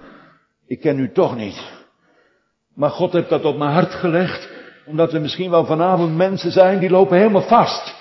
Ik 0.67 0.80
ken 0.80 0.99
u 0.99 1.12
toch 1.12 1.36
niet. 1.36 1.73
Maar 2.73 2.89
God 2.89 3.13
heeft 3.13 3.30
dat 3.30 3.43
op 3.43 3.58
mijn 3.58 3.71
hart 3.71 3.93
gelegd, 3.93 4.49
omdat 4.86 5.13
er 5.13 5.21
misschien 5.21 5.49
wel 5.49 5.65
vanavond 5.65 6.15
mensen 6.15 6.51
zijn 6.51 6.80
die 6.80 6.89
lopen 6.89 7.17
helemaal 7.17 7.47
vast. 7.47 7.95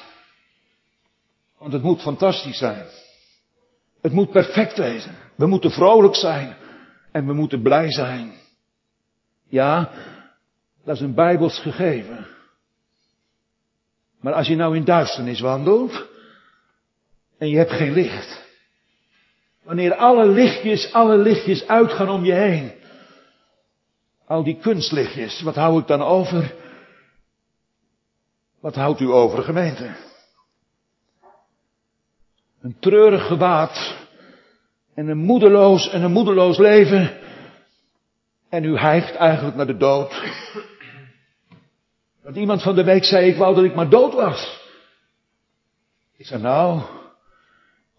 Want 1.59 1.73
het 1.73 1.83
moet 1.83 2.01
fantastisch 2.01 2.59
zijn. 2.59 2.87
Het 4.01 4.13
moet 4.13 4.31
perfect 4.31 4.79
wezen. 4.79 5.15
We 5.35 5.47
moeten 5.47 5.71
vrolijk 5.71 6.15
zijn. 6.15 6.57
En 7.13 7.27
we 7.27 7.33
moeten 7.33 7.63
blij 7.63 7.93
zijn. 7.93 8.33
Ja, 9.49 9.91
dat 10.85 10.95
is 10.95 11.01
een 11.01 11.15
bijbels 11.15 11.59
gegeven. 11.59 12.27
Maar 14.21 14.33
als 14.33 14.47
je 14.47 14.57
nou 14.57 14.77
in 14.77 14.85
duisternis 14.85 15.41
wandelt 15.41 16.07
en 17.39 17.49
je 17.49 17.57
hebt 17.57 17.73
geen 17.73 17.93
licht. 17.93 18.44
Wanneer 19.65 19.95
alle 19.95 20.27
lichtjes, 20.27 20.93
alle 20.93 21.17
lichtjes 21.17 21.67
uitgaan 21.67 22.09
om 22.09 22.25
je 22.25 22.33
heen. 22.33 22.73
Al 24.27 24.43
die 24.43 24.59
kunstlichtjes, 24.61 25.43
wat 25.43 25.55
hou 25.55 25.81
ik 25.81 25.87
dan 25.87 26.03
over? 26.03 26.55
Wat 28.61 28.75
houdt 28.75 29.01
u 29.01 29.11
over, 29.11 29.43
gemeente? 29.43 29.95
Een 32.61 32.77
treurig 32.79 33.27
gewaad 33.27 33.97
en 34.95 35.09
een 35.09 35.19
moedeloos 35.19 35.91
en 35.91 36.03
een 36.03 36.13
moedeloos 36.13 36.59
leven. 36.59 37.19
En 38.49 38.65
u 38.65 38.77
hijgt 38.77 39.15
eigenlijk 39.15 39.57
naar 39.57 39.67
de 39.67 39.77
dood. 39.77 40.23
Want 42.23 42.37
iemand 42.37 42.63
van 42.63 42.75
de 42.75 42.85
week 42.85 43.05
zei, 43.05 43.27
ik 43.27 43.37
wou 43.37 43.55
dat 43.55 43.65
ik 43.65 43.75
maar 43.75 43.89
dood 43.89 44.15
was. 44.15 44.63
Ik 46.17 46.27
zei, 46.27 46.43
nou, 46.43 46.83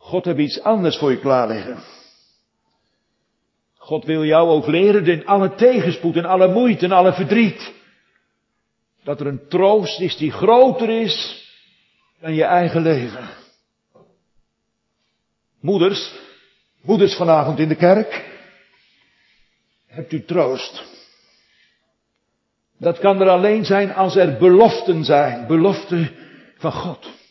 God 0.06 0.26
heeft 0.26 0.40
iets 0.40 0.62
anders 0.62 0.98
voor 0.98 1.12
je 1.12 1.20
klaar 1.20 1.48
liggen. 1.48 1.84
God 3.78 4.06
wil 4.06 4.26
jou 4.26 4.50
ook 4.50 4.68
leren 4.68 5.06
in 5.06 5.26
alle 5.26 5.56
tegenspoed 5.56 6.16
en 6.16 6.26
alle 6.26 6.48
moeite 6.48 6.86
en 6.86 6.92
alle 6.92 7.14
verdriet. 7.14 7.74
Dat 9.04 9.20
er 9.20 9.28
een 9.28 9.48
troost 9.48 10.00
is 10.00 10.18
die 10.18 10.32
groter 10.32 10.90
is 10.90 11.46
dan 12.20 12.36
je 12.36 12.44
eigen 12.44 12.82
leven. 12.82 13.30
Moeders, 15.60 16.14
moeders 16.82 17.16
vanavond 17.16 17.60
in 17.60 17.68
de 17.68 17.76
kerk, 17.76 18.26
hebt 19.88 20.12
u 20.12 20.26
troost. 20.26 20.84
Dat 22.78 23.00
kan 23.00 23.22
er 23.22 23.30
alleen 23.30 23.66
zijn 23.66 23.94
als 23.94 24.16
er 24.16 24.38
beloften 24.38 25.04
zijn, 25.04 25.48
beloften 25.48 26.16
van 26.58 26.72
God. 26.72 27.25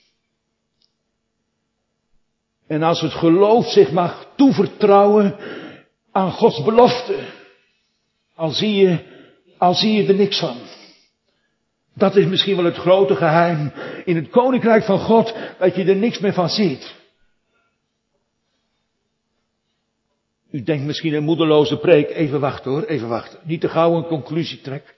En 2.75 2.83
als 2.83 3.01
het 3.01 3.13
geloof 3.13 3.71
zich 3.71 3.93
mag 3.93 4.33
toevertrouwen 4.37 5.37
aan 6.13 6.31
Gods 6.31 6.65
belofte, 6.65 7.29
al 8.35 8.51
zie 8.51 8.75
je, 8.75 8.99
al 9.59 9.75
zie 9.75 9.93
je 9.93 10.09
er 10.09 10.15
niks 10.15 10.39
van. 10.39 10.57
Dat 11.95 12.17
is 12.17 12.27
misschien 12.27 12.57
wel 12.57 12.65
het 12.65 12.77
grote 12.77 13.17
geheim 13.17 13.73
in 14.05 14.17
het 14.17 14.29
koninkrijk 14.29 14.85
van 14.85 14.99
God, 14.99 15.35
dat 15.59 15.75
je 15.75 15.85
er 15.85 15.97
niks 15.97 16.19
meer 16.19 16.33
van 16.33 16.49
ziet. 16.49 16.95
U 20.51 20.63
denkt 20.63 20.85
misschien 20.85 21.15
een 21.15 21.25
moedeloze 21.25 21.79
preek, 21.79 22.11
even 22.11 22.41
wachten 22.41 22.71
hoor, 22.71 22.85
even 22.85 23.09
wachten. 23.09 23.39
Niet 23.43 23.61
te 23.61 23.69
gauw 23.69 23.97
een 23.97 24.07
conclusie 24.07 24.61
trek. 24.61 24.95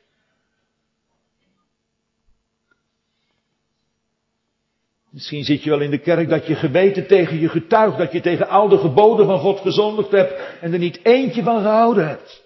Misschien 5.16 5.44
zit 5.44 5.62
je 5.62 5.70
wel 5.70 5.80
in 5.80 5.90
de 5.90 5.98
kerk 5.98 6.28
dat 6.28 6.46
je 6.46 6.54
geweten 6.54 7.06
tegen 7.06 7.38
je 7.38 7.48
getuigt, 7.48 7.98
dat 7.98 8.12
je 8.12 8.20
tegen 8.20 8.48
al 8.48 8.68
de 8.68 8.78
geboden 8.78 9.26
van 9.26 9.38
God 9.38 9.60
gezondigd 9.60 10.10
hebt 10.10 10.60
en 10.60 10.72
er 10.72 10.78
niet 10.78 11.04
eentje 11.04 11.42
van 11.42 11.60
gehouden 11.60 12.08
hebt. 12.08 12.42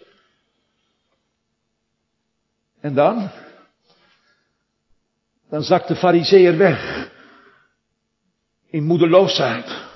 En 2.81 2.95
dan? 2.95 3.31
Dan 5.49 5.63
zakt 5.63 5.89
de 5.89 5.97
fariseer 5.97 6.57
weg. 6.57 7.11
In 8.67 8.85
moedeloosheid. 8.85 9.89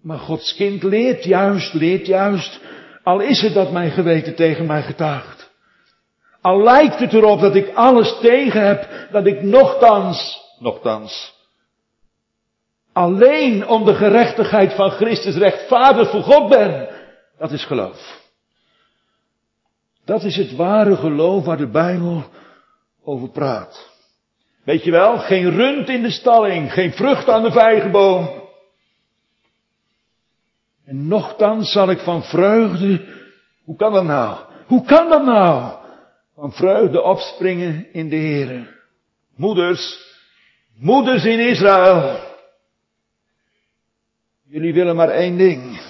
Maar 0.00 0.18
Gods 0.18 0.54
kind 0.54 0.82
leert 0.82 1.24
juist, 1.24 1.74
leert 1.74 2.06
juist, 2.06 2.60
al 3.02 3.20
is 3.20 3.40
het 3.40 3.54
dat 3.54 3.72
mijn 3.72 3.90
geweten 3.90 4.34
tegen 4.34 4.66
mij 4.66 4.82
getuigt. 4.82 5.41
Al 6.42 6.62
lijkt 6.62 6.98
het 6.98 7.12
erop 7.12 7.40
dat 7.40 7.54
ik 7.54 7.74
alles 7.74 8.18
tegen 8.20 8.66
heb, 8.66 8.88
dat 9.10 9.26
ik 9.26 9.42
nogthans, 9.42 10.40
nogthans, 10.58 11.34
alleen 12.92 13.68
om 13.68 13.84
de 13.84 13.94
gerechtigheid 13.94 14.72
van 14.72 14.90
Christus 14.90 15.36
rechtvaardig 15.36 16.10
voor 16.10 16.22
God 16.22 16.48
ben. 16.48 16.88
Dat 17.38 17.50
is 17.50 17.64
geloof. 17.64 18.20
Dat 20.04 20.22
is 20.22 20.36
het 20.36 20.56
ware 20.56 20.96
geloof 20.96 21.44
waar 21.44 21.56
de 21.56 21.70
Bijbel 21.70 22.24
over 23.04 23.28
praat. 23.28 23.90
Weet 24.64 24.84
je 24.84 24.90
wel, 24.90 25.18
geen 25.18 25.50
rund 25.50 25.88
in 25.88 26.02
de 26.02 26.10
stalling, 26.10 26.72
geen 26.72 26.92
vrucht 26.92 27.28
aan 27.28 27.42
de 27.42 27.52
vijgenboom. 27.52 28.30
En 30.86 31.08
nochtans 31.08 31.72
zal 31.72 31.90
ik 31.90 31.98
van 31.98 32.22
vreugde, 32.22 33.04
hoe 33.64 33.76
kan 33.76 33.92
dat 33.92 34.04
nou? 34.04 34.38
Hoe 34.66 34.84
kan 34.84 35.08
dat 35.08 35.24
nou? 35.24 35.81
Van 36.42 36.52
vreugde 36.52 37.02
opspringen 37.02 37.92
in 37.92 38.08
de 38.08 38.16
Heer. 38.16 38.80
Moeders, 39.36 39.98
moeders 40.74 41.24
in 41.24 41.38
Israël. 41.40 42.20
Jullie 44.44 44.74
willen 44.74 44.96
maar 44.96 45.08
één 45.08 45.36
ding. 45.36 45.80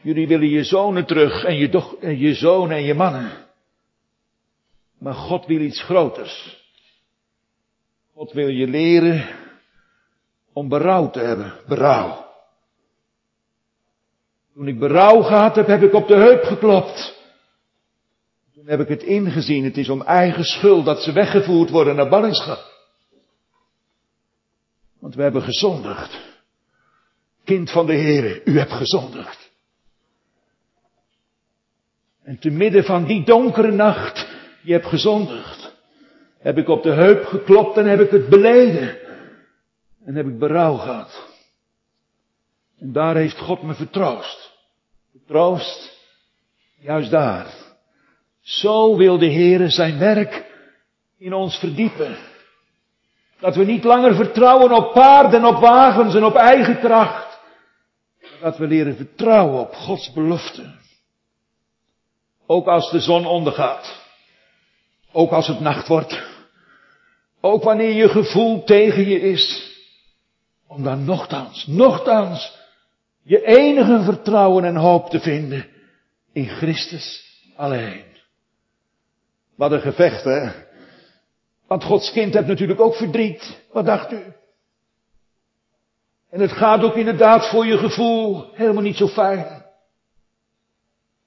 Jullie 0.00 0.28
willen 0.28 0.48
je 0.48 0.64
zonen 0.64 1.06
terug 1.06 1.44
en 1.44 1.56
je, 1.56 1.68
doch, 1.68 1.94
en 1.94 2.18
je 2.18 2.34
zonen 2.34 2.76
en 2.76 2.82
je 2.82 2.94
mannen. 2.94 3.46
Maar 4.98 5.14
God 5.14 5.46
wil 5.46 5.60
iets 5.60 5.82
groters. 5.82 6.64
God 8.14 8.32
wil 8.32 8.48
je 8.48 8.66
leren 8.66 9.28
om 10.52 10.68
berouw 10.68 11.10
te 11.10 11.20
hebben. 11.20 11.54
Berouw. 11.66 12.26
Toen 14.54 14.68
ik 14.68 14.78
berouw 14.78 15.22
gehad 15.22 15.56
heb, 15.56 15.66
heb 15.66 15.82
ik 15.82 15.94
op 15.94 16.08
de 16.08 16.16
heup 16.16 16.42
geklopt. 16.42 17.21
Toen 18.62 18.70
heb 18.70 18.80
ik 18.80 18.88
het 18.88 19.02
ingezien, 19.02 19.64
het 19.64 19.76
is 19.76 19.88
om 19.88 20.02
eigen 20.02 20.44
schuld 20.44 20.84
dat 20.84 21.02
ze 21.02 21.12
weggevoerd 21.12 21.70
worden 21.70 21.96
naar 21.96 22.08
ballingschap. 22.08 22.72
Want 24.98 25.14
we 25.14 25.22
hebben 25.22 25.42
gezondigd. 25.42 26.20
Kind 27.44 27.70
van 27.70 27.86
de 27.86 27.94
Heer, 27.94 28.42
u 28.44 28.58
hebt 28.58 28.72
gezondigd. 28.72 29.50
En 32.22 32.38
te 32.38 32.50
midden 32.50 32.84
van 32.84 33.04
die 33.04 33.24
donkere 33.24 33.70
nacht 33.70 34.28
Je 34.62 34.72
hebt 34.72 34.86
gezondigd. 34.86 35.74
Heb 36.38 36.58
ik 36.58 36.68
op 36.68 36.82
de 36.82 36.92
heup 36.92 37.24
geklopt 37.24 37.76
en 37.76 37.86
heb 37.86 38.00
ik 38.00 38.10
het 38.10 38.28
beleden. 38.28 38.98
En 40.04 40.14
heb 40.14 40.26
ik 40.26 40.38
berouw 40.38 40.76
gehad. 40.76 41.28
En 42.78 42.92
daar 42.92 43.16
heeft 43.16 43.38
God 43.38 43.62
me 43.62 43.74
vertroost. 43.74 44.52
Vertroost, 45.10 45.98
juist 46.78 47.10
daar. 47.10 47.61
Zo 48.42 48.96
wil 48.96 49.18
de 49.18 49.32
Heere 49.32 49.68
zijn 49.68 49.98
werk 49.98 50.50
in 51.18 51.32
ons 51.32 51.56
verdiepen. 51.56 52.16
Dat 53.40 53.56
we 53.56 53.64
niet 53.64 53.84
langer 53.84 54.14
vertrouwen 54.14 54.72
op 54.72 54.92
paarden, 54.92 55.44
op 55.44 55.60
wagens 55.60 56.14
en 56.14 56.24
op 56.24 56.34
eigen 56.34 56.78
kracht. 56.78 57.40
Maar 58.20 58.40
dat 58.40 58.58
we 58.58 58.66
leren 58.66 58.96
vertrouwen 58.96 59.60
op 59.60 59.74
Gods 59.74 60.12
belofte. 60.12 60.74
Ook 62.46 62.66
als 62.66 62.90
de 62.90 63.00
zon 63.00 63.26
ondergaat. 63.26 64.00
Ook 65.12 65.30
als 65.30 65.46
het 65.46 65.60
nacht 65.60 65.88
wordt. 65.88 66.22
Ook 67.40 67.62
wanneer 67.62 67.92
je 67.92 68.08
gevoel 68.08 68.64
tegen 68.64 69.08
je 69.08 69.20
is. 69.20 69.70
Om 70.66 70.82
dan 70.82 71.04
nogthans, 71.04 71.66
nogthans, 71.66 72.58
je 73.22 73.44
enige 73.46 74.02
vertrouwen 74.02 74.64
en 74.64 74.76
hoop 74.76 75.10
te 75.10 75.20
vinden 75.20 75.66
in 76.32 76.48
Christus 76.48 77.24
alleen. 77.56 78.11
Wat 79.56 79.72
een 79.72 79.80
gevecht, 79.80 80.24
hè? 80.24 80.50
Want 81.66 81.84
Gods 81.84 82.12
kind 82.12 82.34
hebt 82.34 82.46
natuurlijk 82.46 82.80
ook 82.80 82.94
verdriet. 82.94 83.62
Wat 83.72 83.86
dacht 83.86 84.12
u? 84.12 84.22
En 86.30 86.40
het 86.40 86.52
gaat 86.52 86.82
ook 86.82 86.94
inderdaad 86.94 87.48
voor 87.48 87.66
je 87.66 87.78
gevoel 87.78 88.50
helemaal 88.52 88.82
niet 88.82 88.96
zo 88.96 89.08
fijn. 89.08 89.64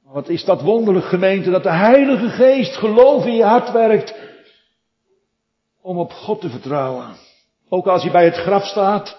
Wat 0.03 0.29
is 0.29 0.45
dat 0.45 0.61
wonderlijk 0.61 1.05
gemeente 1.05 1.49
dat 1.49 1.63
de 1.63 1.71
Heilige 1.71 2.29
Geest 2.29 2.75
geloof 2.75 3.25
in 3.25 3.35
je 3.35 3.43
hart 3.43 3.71
werkt 3.71 4.15
om 5.81 5.97
op 5.97 6.11
God 6.11 6.41
te 6.41 6.49
vertrouwen. 6.49 7.15
Ook 7.69 7.88
als 7.88 8.03
je 8.03 8.11
bij 8.11 8.25
het 8.25 8.35
graf 8.35 8.65
staat. 8.65 9.17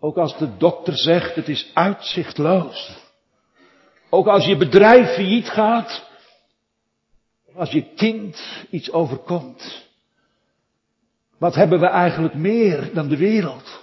Ook 0.00 0.16
als 0.16 0.38
de 0.38 0.56
dokter 0.56 0.96
zegt 0.96 1.34
het 1.34 1.48
is 1.48 1.70
uitzichtloos. 1.74 2.96
Ook 4.10 4.26
als 4.26 4.44
je 4.44 4.56
bedrijf 4.56 5.14
failliet 5.14 5.48
gaat. 5.48 6.07
Als 7.58 7.70
je 7.70 7.94
kind 7.94 8.40
iets 8.70 8.92
overkomt. 8.92 9.86
Wat 11.38 11.54
hebben 11.54 11.80
we 11.80 11.86
eigenlijk 11.86 12.34
meer 12.34 12.90
dan 12.94 13.08
de 13.08 13.16
wereld? 13.16 13.80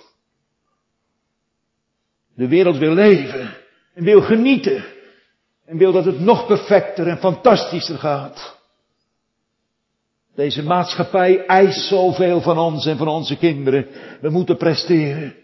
De 2.35 2.47
wereld 2.47 2.77
wil 2.77 2.93
leven 2.93 3.53
en 3.93 4.03
wil 4.03 4.21
genieten 4.21 4.85
en 5.65 5.77
wil 5.77 5.91
dat 5.91 6.05
het 6.05 6.19
nog 6.19 6.47
perfecter 6.47 7.07
en 7.07 7.17
fantastischer 7.17 7.97
gaat. 7.97 8.57
Deze 10.35 10.63
maatschappij 10.63 11.45
eist 11.45 11.87
zoveel 11.87 12.41
van 12.41 12.57
ons 12.57 12.85
en 12.85 12.97
van 12.97 13.07
onze 13.07 13.37
kinderen. 13.37 13.87
We 14.21 14.29
moeten 14.29 14.57
presteren. 14.57 15.35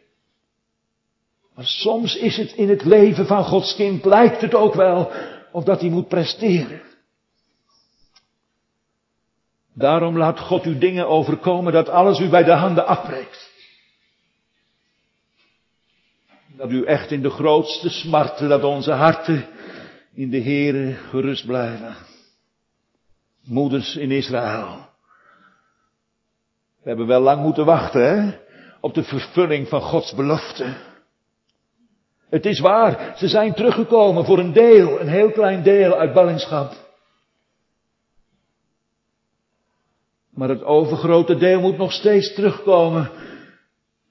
Maar 1.56 1.66
soms 1.66 2.16
is 2.16 2.38
het 2.38 2.52
in 2.52 2.70
het 2.70 2.86
leven 2.86 3.26
van 3.26 3.44
Gods 3.44 3.76
kind, 3.76 4.06
lijkt 4.06 4.42
het 4.42 4.56
ook 4.56 4.74
wel, 4.74 5.12
of 5.52 5.64
dat 5.64 5.82
hij 5.82 5.90
moet 5.90 6.08
presteren. 6.08 6.91
Daarom 9.74 10.18
laat 10.18 10.40
God 10.40 10.66
u 10.66 10.78
dingen 10.78 11.08
overkomen 11.08 11.74
dat 11.74 11.90
alles 11.90 12.20
u 12.20 12.30
bij 12.30 12.44
de 12.44 12.54
handen 12.54 12.86
afbreekt. 12.86 13.50
Dat 16.58 16.72
u 16.72 16.86
echt 16.86 17.12
in 17.12 17.22
de 17.22 17.30
grootste 17.30 17.90
smarten, 17.90 18.50
dat 18.50 18.64
onze 18.64 18.92
harten 18.92 19.46
in 20.14 20.30
de 20.30 20.42
Heere 20.42 20.94
gerust 20.94 21.46
blijven. 21.46 21.96
Moeders 23.44 23.96
in 23.96 24.12
Israël. 24.12 24.90
We 26.82 26.88
hebben 26.88 27.08
wel 27.08 27.22
lang 27.22 27.42
moeten 27.42 27.66
wachten, 27.66 28.02
hè, 28.02 28.38
op 28.80 28.94
de 28.94 29.04
vervulling 29.04 29.68
van 29.68 29.82
Gods 29.82 30.14
belofte. 30.14 30.74
Het 32.30 32.46
is 32.46 32.60
waar, 32.60 33.14
ze 33.18 33.28
zijn 33.28 33.54
teruggekomen 33.54 34.26
voor 34.26 34.40
een 34.40 34.54
deel, 34.54 35.00
een 35.00 35.08
heel 35.08 35.32
klein 35.32 35.64
deel 35.64 35.94
uit 35.94 36.14
ballingschap. 36.14 36.81
Maar 40.42 40.50
het 40.50 40.64
overgrote 40.64 41.36
deel 41.36 41.60
moet 41.60 41.78
nog 41.78 41.92
steeds 41.92 42.34
terugkomen 42.34 43.12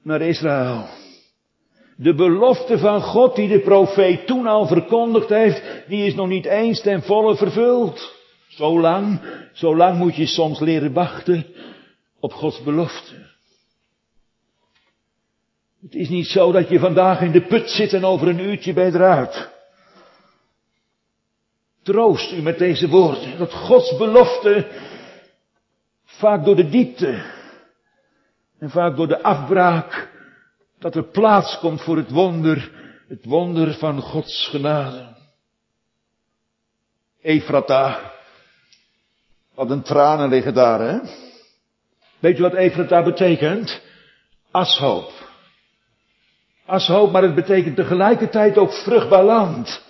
naar 0.03 0.21
Israël. 0.21 0.87
De 1.97 2.15
belofte 2.15 2.79
van 2.79 3.03
God 3.03 3.37
die 3.37 3.49
de 3.49 3.61
profeet 3.61 4.27
toen 4.27 4.47
al 4.47 4.67
verkondigd 4.67 5.29
heeft, 5.29 5.63
die 5.89 6.07
is 6.07 6.15
nog 6.15 6.29
niet 6.29 6.45
eens 6.45 6.81
ten 6.81 7.03
volle 7.03 7.37
vervuld. 7.37 8.15
Zo 8.49 8.81
lang, 8.81 9.21
zo 9.53 9.77
lang 9.77 9.99
moet 9.99 10.17
je 10.17 10.27
soms 10.27 10.61
leren 10.61 10.93
wachten 10.93 11.47
op 12.21 12.33
Gods 12.33 12.63
belofte. 12.63 13.15
Het 15.83 15.95
is 15.95 16.09
niet 16.09 16.27
zo 16.27 16.53
dat 16.53 16.69
je 16.69 16.79
vandaag 16.79 17.21
in 17.21 17.33
de 17.33 17.47
put 17.47 17.71
zit 17.71 17.93
en 17.93 18.05
over 18.05 18.29
een 18.29 18.41
uurtje 18.41 18.73
bij 18.73 18.89
eruit. 18.89 19.51
Troost 21.83 22.33
u 22.33 22.43
met 22.43 22.59
deze 22.59 22.89
woorden, 22.89 23.39
dat 23.39 23.53
Gods 23.53 23.97
belofte 23.97 24.67
vaak 26.21 26.45
door 26.45 26.57
de 26.57 26.69
diepte 26.69 27.23
en 28.59 28.71
vaak 28.71 28.97
door 28.97 29.09
de 29.09 29.23
afbraak, 29.23 30.09
dat 30.79 30.95
er 30.95 31.05
plaats 31.05 31.59
komt 31.59 31.83
voor 31.83 31.97
het 31.97 32.11
wonder, 32.11 32.71
het 33.09 33.25
wonder 33.25 33.75
van 33.75 34.01
Gods 34.01 34.49
genade. 34.49 35.17
Efrata, 37.21 38.13
wat 39.55 39.71
een 39.71 39.83
tranen 39.83 40.29
liggen 40.29 40.55
daar, 40.55 40.81
hè? 40.81 40.99
Weet 42.19 42.39
u 42.39 42.43
wat 42.43 42.55
Efrata 42.55 43.03
betekent? 43.03 43.83
Ashoop. 44.51 45.13
Ashoop, 46.67 47.13
maar 47.13 47.23
het 47.23 47.35
betekent 47.35 47.77
tegelijkertijd 47.77 48.59
ook 48.59 48.73
vruchtbaar 48.73 49.25
land. 49.25 49.83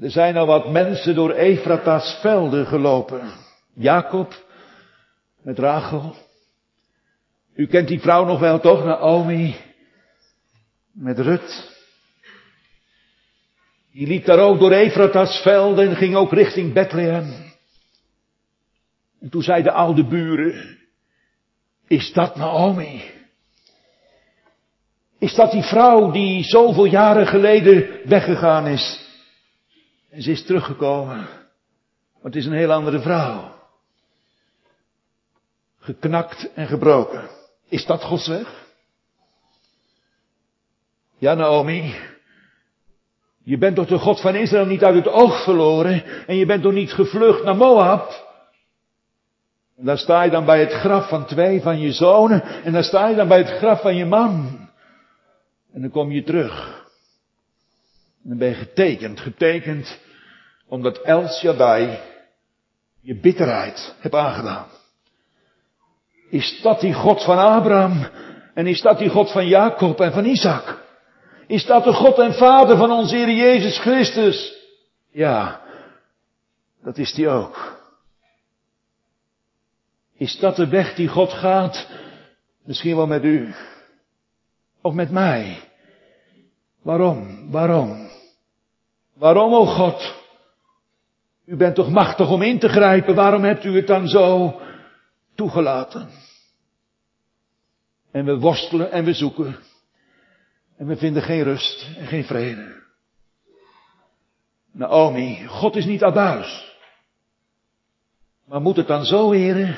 Er 0.00 0.10
zijn 0.10 0.36
al 0.36 0.46
wat 0.46 0.70
mensen 0.70 1.14
door 1.14 1.30
Efrata's 1.30 2.18
velden 2.20 2.66
gelopen. 2.66 3.49
Jacob 3.80 4.44
met 5.42 5.58
Rachel. 5.58 6.14
U 7.54 7.66
kent 7.66 7.88
die 7.88 8.00
vrouw 8.00 8.24
nog 8.24 8.40
wel 8.40 8.60
toch, 8.60 8.84
Naomi 8.84 9.56
met 10.92 11.18
Rut. 11.18 11.78
Die 13.92 14.06
liep 14.06 14.24
daar 14.24 14.38
ook 14.38 14.58
door 14.58 14.72
Efrata's 14.72 15.42
velden 15.42 15.88
en 15.88 15.96
ging 15.96 16.14
ook 16.14 16.32
richting 16.32 16.72
Bethlehem. 16.72 17.52
En 19.20 19.30
toen 19.30 19.42
zei 19.42 19.62
de 19.62 19.72
oude 19.72 20.06
buren, 20.06 20.78
is 21.86 22.12
dat 22.12 22.36
Naomi? 22.36 23.02
Is 25.18 25.34
dat 25.34 25.50
die 25.50 25.62
vrouw 25.62 26.10
die 26.10 26.44
zoveel 26.44 26.84
jaren 26.84 27.26
geleden 27.26 28.08
weggegaan 28.08 28.66
is? 28.66 29.08
En 30.10 30.22
ze 30.22 30.30
is 30.30 30.44
teruggekomen. 30.46 31.16
Maar 31.16 32.32
het 32.32 32.36
is 32.36 32.46
een 32.46 32.52
heel 32.52 32.72
andere 32.72 33.00
vrouw. 33.00 33.59
Geknakt 35.80 36.52
en 36.54 36.66
gebroken. 36.66 37.28
Is 37.68 37.86
dat 37.86 38.02
Gods 38.02 38.26
weg? 38.26 38.68
Ja, 41.18 41.34
Naomi. 41.34 41.94
Je 43.42 43.58
bent 43.58 43.76
toch 43.76 43.86
de 43.86 43.98
God 43.98 44.20
van 44.20 44.34
Israël 44.34 44.66
niet 44.66 44.84
uit 44.84 44.94
het 44.94 45.08
oog 45.08 45.42
verloren. 45.42 46.26
En 46.26 46.36
je 46.36 46.46
bent 46.46 46.62
toch 46.62 46.72
niet 46.72 46.92
gevlucht 46.92 47.44
naar 47.44 47.56
Moab. 47.56 48.28
En 49.76 49.84
daar 49.84 49.98
sta 49.98 50.22
je 50.22 50.30
dan 50.30 50.44
bij 50.44 50.60
het 50.60 50.72
graf 50.72 51.08
van 51.08 51.26
twee 51.26 51.60
van 51.60 51.80
je 51.80 51.92
zonen. 51.92 52.42
En 52.42 52.72
daar 52.72 52.84
sta 52.84 53.08
je 53.08 53.16
dan 53.16 53.28
bij 53.28 53.38
het 53.38 53.50
graf 53.50 53.80
van 53.80 53.96
je 53.96 54.04
man. 54.04 54.58
En 55.72 55.80
dan 55.80 55.90
kom 55.90 56.10
je 56.10 56.22
terug. 56.22 56.84
En 58.22 58.28
dan 58.28 58.38
ben 58.38 58.48
je 58.48 58.54
getekend. 58.54 59.20
Getekend 59.20 59.98
omdat 60.68 60.98
El 60.98 61.28
Shaddai 61.28 61.98
je 63.00 63.14
bitterheid 63.20 63.94
hebt 64.00 64.14
aangedaan. 64.14 64.79
Is 66.30 66.60
dat 66.62 66.80
die 66.80 66.94
God 66.94 67.24
van 67.24 67.38
Abraham? 67.38 68.06
En 68.54 68.66
is 68.66 68.80
dat 68.80 68.98
die 68.98 69.08
God 69.08 69.32
van 69.32 69.46
Jacob 69.46 70.00
en 70.00 70.12
van 70.12 70.24
Isaac? 70.24 70.78
Is 71.46 71.66
dat 71.66 71.84
de 71.84 71.92
God 71.92 72.18
en 72.18 72.34
Vader 72.34 72.76
van 72.76 72.90
onze 72.90 73.16
Heer 73.16 73.30
Jezus 73.30 73.78
Christus? 73.78 74.54
Ja, 75.10 75.60
dat 76.82 76.98
is 76.98 77.12
die 77.12 77.28
ook. 77.28 77.78
Is 80.16 80.38
dat 80.38 80.56
de 80.56 80.68
weg 80.68 80.94
die 80.94 81.08
God 81.08 81.32
gaat? 81.32 81.86
Misschien 82.64 82.96
wel 82.96 83.06
met 83.06 83.24
u. 83.24 83.54
Of 84.82 84.94
met 84.94 85.10
mij. 85.10 85.58
Waarom? 86.82 87.50
Waarom? 87.50 88.08
Waarom, 89.14 89.54
o 89.54 89.58
oh 89.58 89.68
God? 89.68 90.14
U 91.46 91.56
bent 91.56 91.74
toch 91.74 91.90
machtig 91.90 92.30
om 92.30 92.42
in 92.42 92.58
te 92.58 92.68
grijpen. 92.68 93.14
Waarom 93.14 93.44
hebt 93.44 93.64
u 93.64 93.76
het 93.76 93.86
dan 93.86 94.08
zo 94.08 94.54
toegelaten? 95.40 96.08
En 98.10 98.24
we 98.24 98.38
worstelen 98.38 98.90
en 98.90 99.04
we 99.04 99.12
zoeken. 99.12 99.56
En 100.76 100.86
we 100.86 100.96
vinden 100.96 101.22
geen 101.22 101.42
rust 101.42 101.86
en 101.96 102.06
geen 102.06 102.24
vrede. 102.24 102.82
Naomi, 104.72 105.46
God 105.46 105.76
is 105.76 105.84
niet 105.84 106.02
abuis. 106.02 106.78
Maar 108.44 108.60
moet 108.60 108.76
het 108.76 108.86
dan 108.86 109.04
zo, 109.04 109.30
heren? 109.30 109.76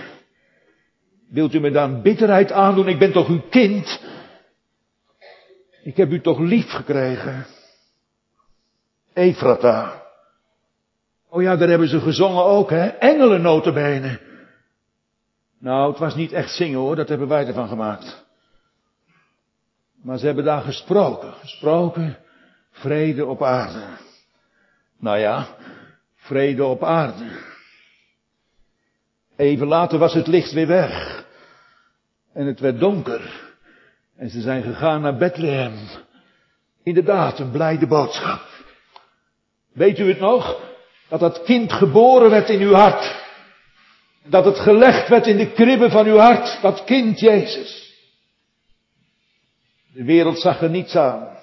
Wilt 1.29 1.55
u 1.55 1.61
me 1.61 1.71
dan 1.71 2.03
bitterheid 2.03 2.53
aandoen? 2.53 2.89
Ik 2.89 2.99
ben 2.99 3.13
toch 3.13 3.29
uw 3.29 3.43
kind? 3.51 4.01
Ik 5.83 5.97
heb 5.97 6.11
u 6.11 6.21
toch 6.21 6.39
lief 6.39 6.71
gekregen? 6.71 7.47
Efrata. 9.13 10.03
Oh 11.29 11.43
ja, 11.43 11.57
daar 11.57 11.69
hebben 11.69 11.89
ze 11.89 12.01
gezongen 12.01 12.45
ook, 12.45 12.71
hè? 12.71 12.87
Engelen. 12.87 14.31
Nou, 15.63 15.91
het 15.91 15.99
was 15.99 16.15
niet 16.15 16.33
echt 16.33 16.55
zingen 16.55 16.79
hoor, 16.79 16.97
dat 16.97 17.09
hebben 17.09 17.29
wij 17.29 17.47
ervan 17.47 17.69
gemaakt. 17.69 18.25
Maar 20.03 20.19
ze 20.19 20.27
hebben 20.27 20.45
daar 20.45 20.63
gesproken, 20.63 21.33
gesproken, 21.33 22.19
vrede 22.71 23.27
op 23.27 23.43
aarde. 23.43 23.83
Nou 24.99 25.19
ja, 25.19 25.47
vrede 26.15 26.65
op 26.65 26.85
aarde. 26.85 27.25
Even 29.37 29.67
later 29.67 29.99
was 29.99 30.15
het 30.15 30.27
licht 30.27 30.53
weer 30.53 30.67
weg. 30.67 31.25
En 32.33 32.47
het 32.47 32.61
werd 32.61 32.81
donker. 32.81 33.53
En 34.17 34.31
ze 34.31 34.41
zijn 34.41 34.63
gegaan 34.63 35.01
naar 35.01 35.17
Bethlehem. 35.17 35.75
Inderdaad, 36.83 37.39
een 37.39 37.51
blijde 37.51 37.87
boodschap. 37.87 38.47
Weet 39.73 39.99
u 39.99 40.09
het 40.09 40.21
nog? 40.21 40.61
Dat 41.09 41.21
dat 41.21 41.43
kind 41.43 41.73
geboren 41.73 42.31
werd 42.31 42.49
in 42.49 42.61
uw 42.61 42.73
hart. 42.73 43.31
Dat 44.25 44.45
het 44.45 44.59
gelegd 44.59 45.09
werd 45.09 45.27
in 45.27 45.37
de 45.37 45.53
kribben 45.53 45.91
van 45.91 46.07
uw 46.07 46.17
hart. 46.17 46.59
Dat 46.63 46.85
kind 46.85 47.21
Jezus. 47.21 47.95
De 49.95 50.05
wereld 50.05 50.41
zag 50.41 50.63
er 50.63 50.71
niets 50.71 50.97
aan. 50.97 51.39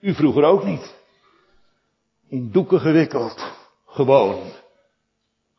U 0.00 0.14
vroeger 0.14 0.44
ook 0.44 0.64
niet. 0.64 0.94
In 2.28 2.50
doeken 2.50 2.80
gewikkeld. 2.80 3.52
Gewoon. 3.86 4.52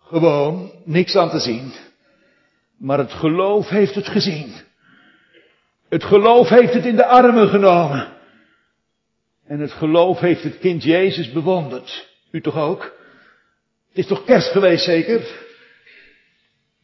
Gewoon. 0.02 0.72
Niks 0.84 1.16
aan 1.16 1.30
te 1.30 1.40
zien. 1.40 1.74
Maar 2.78 2.98
het 2.98 3.12
geloof 3.12 3.70
heeft 3.70 3.96
het 3.96 4.08
gezien. 4.08 4.54
Het 5.90 6.04
geloof 6.04 6.50
heeft 6.50 6.74
het 6.74 6.86
in 6.86 6.96
de 6.96 7.06
armen 7.06 7.48
genomen. 7.48 8.14
En 9.46 9.60
het 9.60 9.72
geloof 9.72 10.20
heeft 10.20 10.44
het 10.44 10.60
kind 10.60 10.84
Jezus 10.84 11.32
bewonderd. 11.32 12.10
U 12.32 12.42
toch 12.42 12.56
ook? 12.58 12.84
Het 13.88 13.98
is 13.98 14.08
toch 14.08 14.24
kerst 14.24 14.52
geweest 14.52 14.84
zeker? 14.84 15.45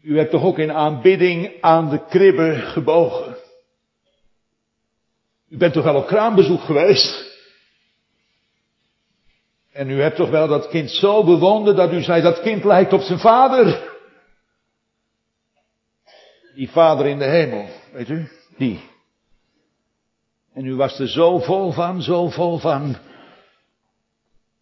U 0.02 0.18
hebt 0.18 0.32
toch 0.32 0.44
ook 0.44 0.58
in 0.58 0.72
aanbidding 0.72 1.62
aan 1.62 1.90
de 1.90 2.06
kribbe 2.06 2.56
gebogen? 2.56 3.36
U 5.50 5.58
bent 5.58 5.74
toch 5.74 5.84
wel 5.84 5.96
op 5.96 6.08
kraambezoek 6.08 6.62
geweest? 6.62 7.30
En 9.72 9.90
u 9.90 10.02
hebt 10.02 10.16
toch 10.16 10.30
wel 10.30 10.48
dat 10.48 10.68
kind 10.68 10.92
zo 10.92 11.24
bewonderd 11.24 11.78
dat 11.78 11.94
u 11.94 12.02
zei 12.02 12.22
dat 12.22 12.42
kind 12.42 12.64
lijkt 12.64 12.94
op 12.94 13.02
zijn 13.02 13.20
vader? 13.20 13.90
Die 16.56 16.70
vader 16.70 17.06
in 17.06 17.18
de 17.18 17.26
hemel, 17.26 17.68
weet 17.92 18.10
u? 18.10 18.28
Die. 18.58 18.90
En 20.54 20.66
u 20.66 20.76
was 20.76 21.00
er 21.00 21.10
zo 21.10 21.40
vol 21.40 21.72
van, 21.72 22.02
zo 22.02 22.30
vol 22.30 22.58
van, 22.58 22.96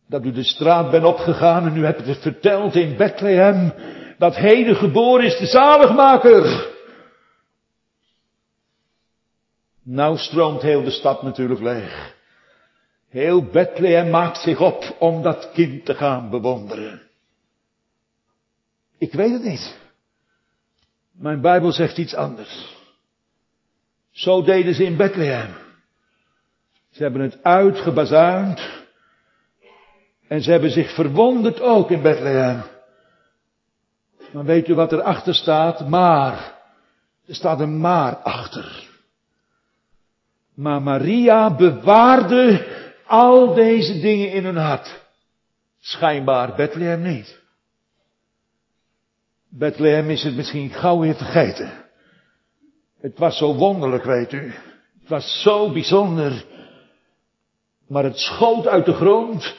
dat 0.07 0.25
u 0.25 0.31
de 0.31 0.43
straat 0.43 0.91
bent 0.91 1.03
opgegaan 1.03 1.67
en 1.67 1.77
u 1.77 1.85
hebt 1.85 2.05
het 2.05 2.17
verteld 2.17 2.75
in 2.75 2.97
Bethlehem, 2.97 3.73
dat 4.19 4.35
heden 4.35 4.75
geboren 4.75 5.25
is 5.25 5.37
de 5.37 5.45
zaligmaker. 5.45 6.67
Nou 9.83 10.17
stroomt 10.17 10.61
heel 10.61 10.83
de 10.83 10.91
stad 10.91 11.23
natuurlijk 11.23 11.59
leeg. 11.59 12.15
Heel 13.09 13.43
Bethlehem 13.43 14.09
maakt 14.09 14.37
zich 14.37 14.61
op 14.61 14.95
om 14.99 15.21
dat 15.21 15.51
kind 15.53 15.85
te 15.85 15.95
gaan 15.95 16.29
bewonderen. 16.29 17.01
Ik 18.97 19.13
weet 19.13 19.31
het 19.31 19.43
niet. 19.43 19.77
Mijn 21.11 21.41
Bijbel 21.41 21.71
zegt 21.71 21.97
iets 21.97 22.15
anders. 22.15 22.77
Zo 24.11 24.43
deden 24.43 24.73
ze 24.73 24.83
in 24.83 24.97
Bethlehem. 24.97 25.53
Ze 26.89 27.03
hebben 27.03 27.21
het 27.21 27.43
uitgebazuind. 27.43 28.69
En 30.27 30.41
ze 30.41 30.51
hebben 30.51 30.71
zich 30.71 30.93
verwonderd 30.93 31.61
ook 31.61 31.91
in 31.91 32.01
Bethlehem. 32.01 32.63
Maar 34.31 34.45
weet 34.45 34.67
u 34.67 34.73
wat 34.73 34.91
erachter 34.91 35.35
staat? 35.35 35.87
Maar. 35.87 36.57
Er 37.27 37.35
staat 37.35 37.59
een 37.59 37.79
maar 37.79 38.15
achter. 38.15 38.87
Maar 40.55 40.81
Maria 40.81 41.55
bewaarde 41.55 42.67
al 43.05 43.53
deze 43.53 43.99
dingen 43.99 44.31
in 44.31 44.45
hun 44.45 44.57
hart. 44.57 45.01
Schijnbaar 45.79 46.55
Bethlehem 46.55 47.01
niet. 47.01 47.39
Bethlehem 49.49 50.09
is 50.09 50.23
het 50.23 50.35
misschien 50.35 50.69
gauw 50.69 50.99
weer 50.99 51.15
vergeten. 51.15 51.71
Het 52.99 53.17
was 53.17 53.37
zo 53.37 53.55
wonderlijk, 53.55 54.03
weet 54.03 54.31
u. 54.31 54.53
Het 54.99 55.09
was 55.09 55.41
zo 55.41 55.71
bijzonder. 55.71 56.45
Maar 57.87 58.03
het 58.03 58.17
schoot 58.17 58.67
uit 58.67 58.85
de 58.85 58.93
grond 58.93 59.55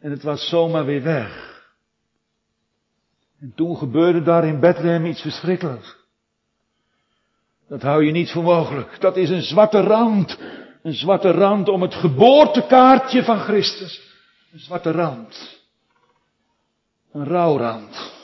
en 0.00 0.10
het 0.10 0.22
was 0.22 0.48
zomaar 0.48 0.84
weer 0.84 1.02
weg. 1.02 1.55
En 3.40 3.52
toen 3.54 3.76
gebeurde 3.76 4.22
daar 4.22 4.46
in 4.46 4.60
Bethlehem 4.60 5.06
iets 5.06 5.20
verschrikkelijks. 5.20 5.96
Dat 7.68 7.82
hou 7.82 8.04
je 8.04 8.10
niet 8.10 8.30
voor 8.30 8.42
mogelijk. 8.42 9.00
Dat 9.00 9.16
is 9.16 9.30
een 9.30 9.42
zwarte 9.42 9.80
rand. 9.80 10.38
Een 10.82 10.94
zwarte 10.94 11.30
rand 11.30 11.68
om 11.68 11.82
het 11.82 11.94
geboortekaartje 11.94 13.24
van 13.24 13.38
Christus. 13.38 14.00
Een 14.52 14.58
zwarte 14.58 14.90
rand. 14.90 15.60
Een 17.12 17.26
rouwrand. 17.26 18.14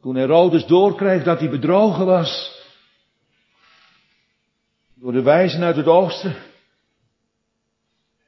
Toen 0.00 0.14
Herodes 0.14 0.66
doorkreeg 0.66 1.24
dat 1.24 1.38
hij 1.38 1.50
bedrogen 1.50 2.06
was. 2.06 2.62
Door 4.94 5.12
de 5.12 5.22
wijzen 5.22 5.62
uit 5.62 5.76
het 5.76 5.86
oosten. 5.86 6.36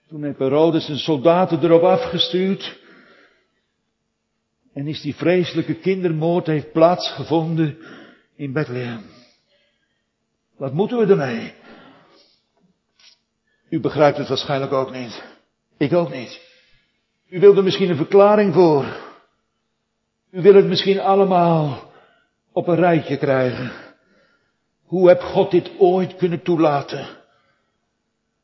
Toen 0.08 0.24
heeft 0.24 0.38
Herodes 0.38 0.84
zijn 0.84 0.98
soldaten 0.98 1.62
erop 1.62 1.82
afgestuurd. 1.82 2.78
En 4.76 4.86
is 4.86 5.00
die 5.00 5.14
vreselijke 5.14 5.74
kindermoord 5.74 6.46
heeft 6.46 6.72
plaatsgevonden 6.72 7.78
in 8.34 8.52
Bethlehem. 8.52 9.04
Wat 10.56 10.72
moeten 10.72 10.98
we 10.98 11.06
ermee? 11.06 11.54
U 13.68 13.80
begrijpt 13.80 14.18
het 14.18 14.28
waarschijnlijk 14.28 14.72
ook 14.72 14.92
niet. 14.92 15.24
Ik 15.76 15.92
ook 15.92 16.12
niet. 16.12 16.40
U 17.28 17.40
wilt 17.40 17.56
er 17.56 17.62
misschien 17.62 17.90
een 17.90 17.96
verklaring 17.96 18.54
voor. 18.54 18.84
U 20.30 20.42
wilt 20.42 20.54
het 20.54 20.66
misschien 20.66 21.00
allemaal 21.00 21.90
op 22.52 22.68
een 22.68 22.76
rijtje 22.76 23.16
krijgen. 23.16 23.72
Hoe 24.84 25.08
heb 25.08 25.20
God 25.20 25.50
dit 25.50 25.70
ooit 25.78 26.16
kunnen 26.16 26.42
toelaten? 26.42 27.06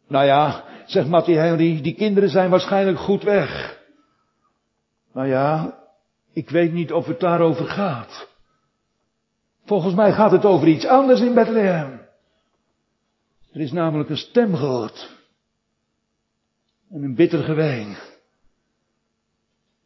Nou 0.08 0.24
ja, 0.24 0.64
zegt 0.86 1.26
Henry, 1.26 1.82
die 1.82 1.94
kinderen 1.94 2.28
zijn 2.28 2.50
waarschijnlijk 2.50 2.98
goed 2.98 3.22
weg. 3.22 3.80
Nou 5.12 5.28
ja, 5.28 5.80
ik 6.32 6.50
weet 6.50 6.72
niet 6.72 6.92
of 6.92 7.06
het 7.06 7.20
daarover 7.20 7.66
gaat. 7.66 8.28
Volgens 9.64 9.94
mij 9.94 10.12
gaat 10.12 10.30
het 10.30 10.44
over 10.44 10.68
iets 10.68 10.86
anders 10.86 11.20
in 11.20 11.34
Bethlehem. 11.34 12.00
Er 13.52 13.60
is 13.60 13.72
namelijk 13.72 14.10
een 14.10 14.16
stem 14.16 14.54
gehoord. 14.54 15.10
En 16.90 17.02
een 17.02 17.14
bitter 17.14 17.42
geween. 17.42 17.96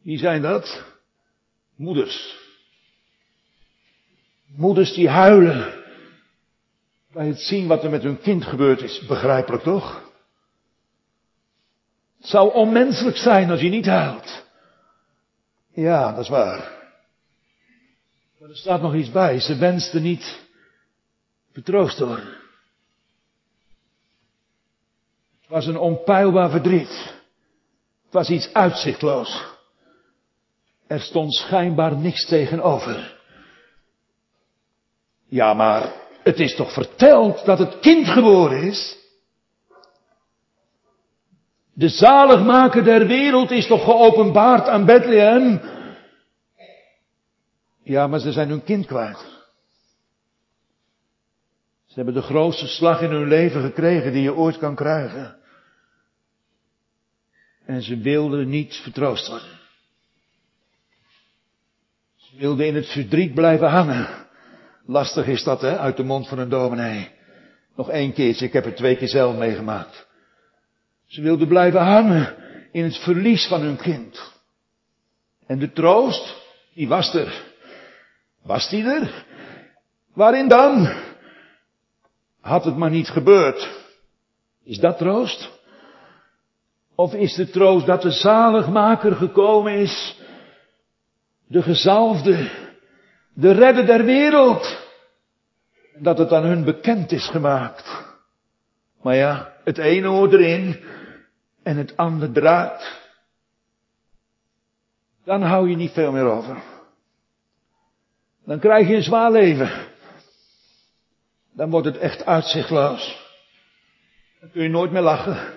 Wie 0.03 0.19
zijn 0.19 0.43
dat? 0.43 0.85
Moeders. 1.77 2.37
Moeders 4.47 4.95
die 4.95 5.09
huilen. 5.09 5.85
Bij 7.13 7.27
het 7.27 7.41
zien 7.41 7.67
wat 7.67 7.85
er 7.85 7.91
met 7.91 8.03
hun 8.03 8.19
kind 8.19 8.45
gebeurd 8.45 8.83
is. 8.83 9.07
Begrijpelijk 9.07 9.63
toch? 9.63 10.13
Het 12.19 12.27
zou 12.27 12.53
onmenselijk 12.53 13.17
zijn 13.17 13.51
als 13.51 13.61
je 13.61 13.69
niet 13.69 13.87
huilt. 13.87 14.46
Ja, 15.77 16.11
dat 16.11 16.23
is 16.25 16.29
waar. 16.29 16.75
Maar 18.39 18.49
er 18.49 18.57
staat 18.57 18.83
nog 18.83 18.95
iets 18.95 19.11
bij. 19.11 19.41
Ze 19.41 19.57
wenste 19.57 20.01
niet 20.01 20.41
vertroost 21.53 21.97
te 21.97 22.07
worden. 22.07 22.35
Het 25.41 25.49
was 25.49 25.67
een 25.67 25.79
onpeilbaar 25.79 26.51
verdriet. 26.51 27.15
Het 28.05 28.13
was 28.13 28.29
iets 28.29 28.53
uitzichtloos. 28.53 29.45
Er 30.87 31.01
stond 31.01 31.35
schijnbaar 31.35 31.97
niks 31.97 32.27
tegenover. 32.27 33.21
Ja, 35.29 35.55
maar 35.55 35.93
het 36.23 36.41
is 36.41 36.55
toch 36.55 36.73
verteld 36.73 37.45
dat 37.45 37.59
het 37.59 37.79
kind 37.79 38.09
geboren 38.09 38.63
is? 38.63 38.97
De 41.79 41.89
zaligmaker 41.89 42.85
der 42.85 43.07
wereld 43.07 43.51
is 43.51 43.67
toch 43.67 43.85
geopenbaard 43.85 44.69
aan 44.69 44.85
Bethlehem? 44.85 45.61
Ja, 47.83 48.07
maar 48.07 48.21
ze 48.21 48.33
zijn 48.33 48.49
hun 48.49 48.65
kind 48.65 48.87
kwijt. 48.87 49.19
Ze 51.87 51.95
hebben 51.95 52.15
de 52.15 52.23
grootste 52.23 52.67
slag 52.67 53.01
in 53.01 53.11
hun 53.11 53.29
leven 53.29 53.63
gekregen 53.63 54.13
die 54.13 54.23
je 54.23 54.35
ooit 54.35 54.59
kan 54.59 54.75
krijgen. 54.75 55.37
En 57.65 57.83
ze 57.83 57.99
wilden 57.99 58.49
niet 58.49 58.75
vertroost 58.75 59.29
worden. 59.29 59.59
Ze 62.17 62.37
wilden 62.39 62.67
in 62.67 62.75
het 62.75 62.87
verdriet 62.87 63.35
blijven 63.35 63.69
hangen. 63.69 64.09
Lastig 64.87 65.27
is 65.27 65.43
dat, 65.43 65.61
hè, 65.61 65.79
uit 65.79 65.97
de 65.97 66.05
mond 66.05 66.29
van 66.29 66.39
een 66.39 66.49
dominee. 66.49 67.11
Nog 67.75 67.91
één 67.91 68.13
keertje, 68.13 68.47
ik 68.47 68.53
heb 68.53 68.65
het 68.65 68.77
twee 68.77 68.97
keer 68.97 69.09
zelf 69.09 69.37
meegemaakt. 69.37 70.06
Ze 71.07 71.23
wilden 71.23 71.49
blijven 71.49 71.81
hangen 71.81 72.37
in 72.73 72.85
het 72.85 72.97
verlies 72.99 73.47
van 73.47 73.61
hun 73.61 73.77
kind. 73.77 74.33
En 75.47 75.59
de 75.59 75.73
troost, 75.73 76.37
die 76.75 76.89
was 76.89 77.15
er. 77.15 77.45
Was 78.43 78.69
die 78.69 78.85
er? 78.85 79.25
Waarin 80.15 80.49
dan? 80.49 80.89
Had 82.41 82.65
het 82.65 82.77
maar 82.77 82.91
niet 82.91 83.09
gebeurd. 83.09 83.85
Is 84.65 84.79
dat 84.79 84.99
troost? 84.99 85.51
Of 86.95 87.15
is 87.15 87.35
de 87.35 87.51
troost 87.51 87.87
dat 87.87 88.03
de 88.03 88.11
zaligmaker 88.11 89.15
gekomen 89.15 89.73
is, 89.73 90.21
de 91.47 91.63
gezalfde, 91.63 92.51
de 93.35 93.53
redder 93.53 93.87
der 93.87 94.05
wereld, 94.05 94.85
dat 95.99 96.19
het 96.19 96.33
aan 96.33 96.45
hun 96.45 96.65
bekend 96.65 97.13
is 97.13 97.29
gemaakt. 97.29 98.05
Maar 99.03 99.17
ja, 99.17 99.56
het 99.67 99.79
ene 99.79 100.07
hoort 100.07 100.33
erin 100.33 100.85
en 101.63 101.77
het 101.77 101.97
andere 101.97 102.33
draait. 102.33 103.01
Dan 105.25 105.43
hou 105.43 105.71
je 105.71 105.77
niet 105.77 105.93
veel 105.93 106.13
meer 106.13 106.25
over. 106.25 106.63
Dan 108.45 108.59
krijg 108.59 108.89
je 108.89 108.95
een 108.95 109.03
zwaar 109.03 109.31
leven. 109.31 109.71
Dan 111.53 111.71
wordt 111.71 111.87
het 111.87 111.99
echt 111.99 112.25
uitzichtloos. 112.25 113.35
Dan 114.41 114.51
kun 114.51 114.63
je 114.63 114.69
nooit 114.69 114.91
meer 114.91 115.03
lachen. 115.03 115.55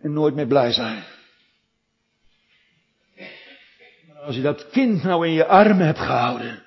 En 0.00 0.12
nooit 0.12 0.34
meer 0.34 0.46
blij 0.46 0.72
zijn. 0.72 1.02
Maar 4.06 4.22
als 4.22 4.36
je 4.36 4.42
dat 4.42 4.70
kind 4.70 5.02
nou 5.02 5.26
in 5.26 5.32
je 5.32 5.46
armen 5.46 5.86
hebt 5.86 5.98
gehouden. 5.98 6.62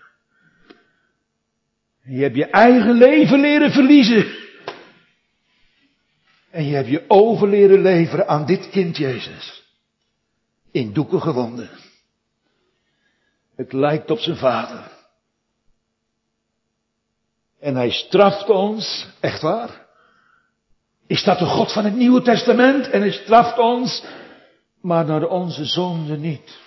En 2.04 2.14
je 2.16 2.22
hebt 2.22 2.36
je 2.36 2.45
eigen 2.45 2.93
leven 2.93 3.39
leren 3.39 3.72
verliezen. 3.72 4.41
En 6.54 6.66
je 6.66 6.76
hebt 6.76 6.89
je 6.89 7.06
over 7.08 7.47
leren 7.47 7.82
leveren 7.82 8.28
aan 8.28 8.45
dit 8.45 8.70
kind 8.70 8.97
Jezus. 8.97 9.64
In 10.72 10.93
doeken 10.93 11.22
gewonden. 11.22 11.70
Het 13.56 13.74
lijkt 13.74 14.12
op 14.12 14.20
zijn 14.20 14.38
vader. 14.38 14.91
En 17.60 17.76
hij 17.76 17.91
straft 17.91 18.49
ons, 18.49 19.08
echt 19.20 19.41
waar. 19.41 19.86
Is 21.08 21.24
dat 21.24 21.39
de 21.39 21.45
God 21.45 21.74
van 21.74 21.86
het 21.86 21.95
Nieuwe 21.95 22.22
Testament? 22.22 22.89
En 22.89 23.01
hij 23.01 23.12
straft 23.12 23.58
ons, 23.58 24.04
maar 24.82 25.06
naar 25.06 25.28
onze 25.28 25.66
zonde 25.66 26.18
niet. 26.18 26.60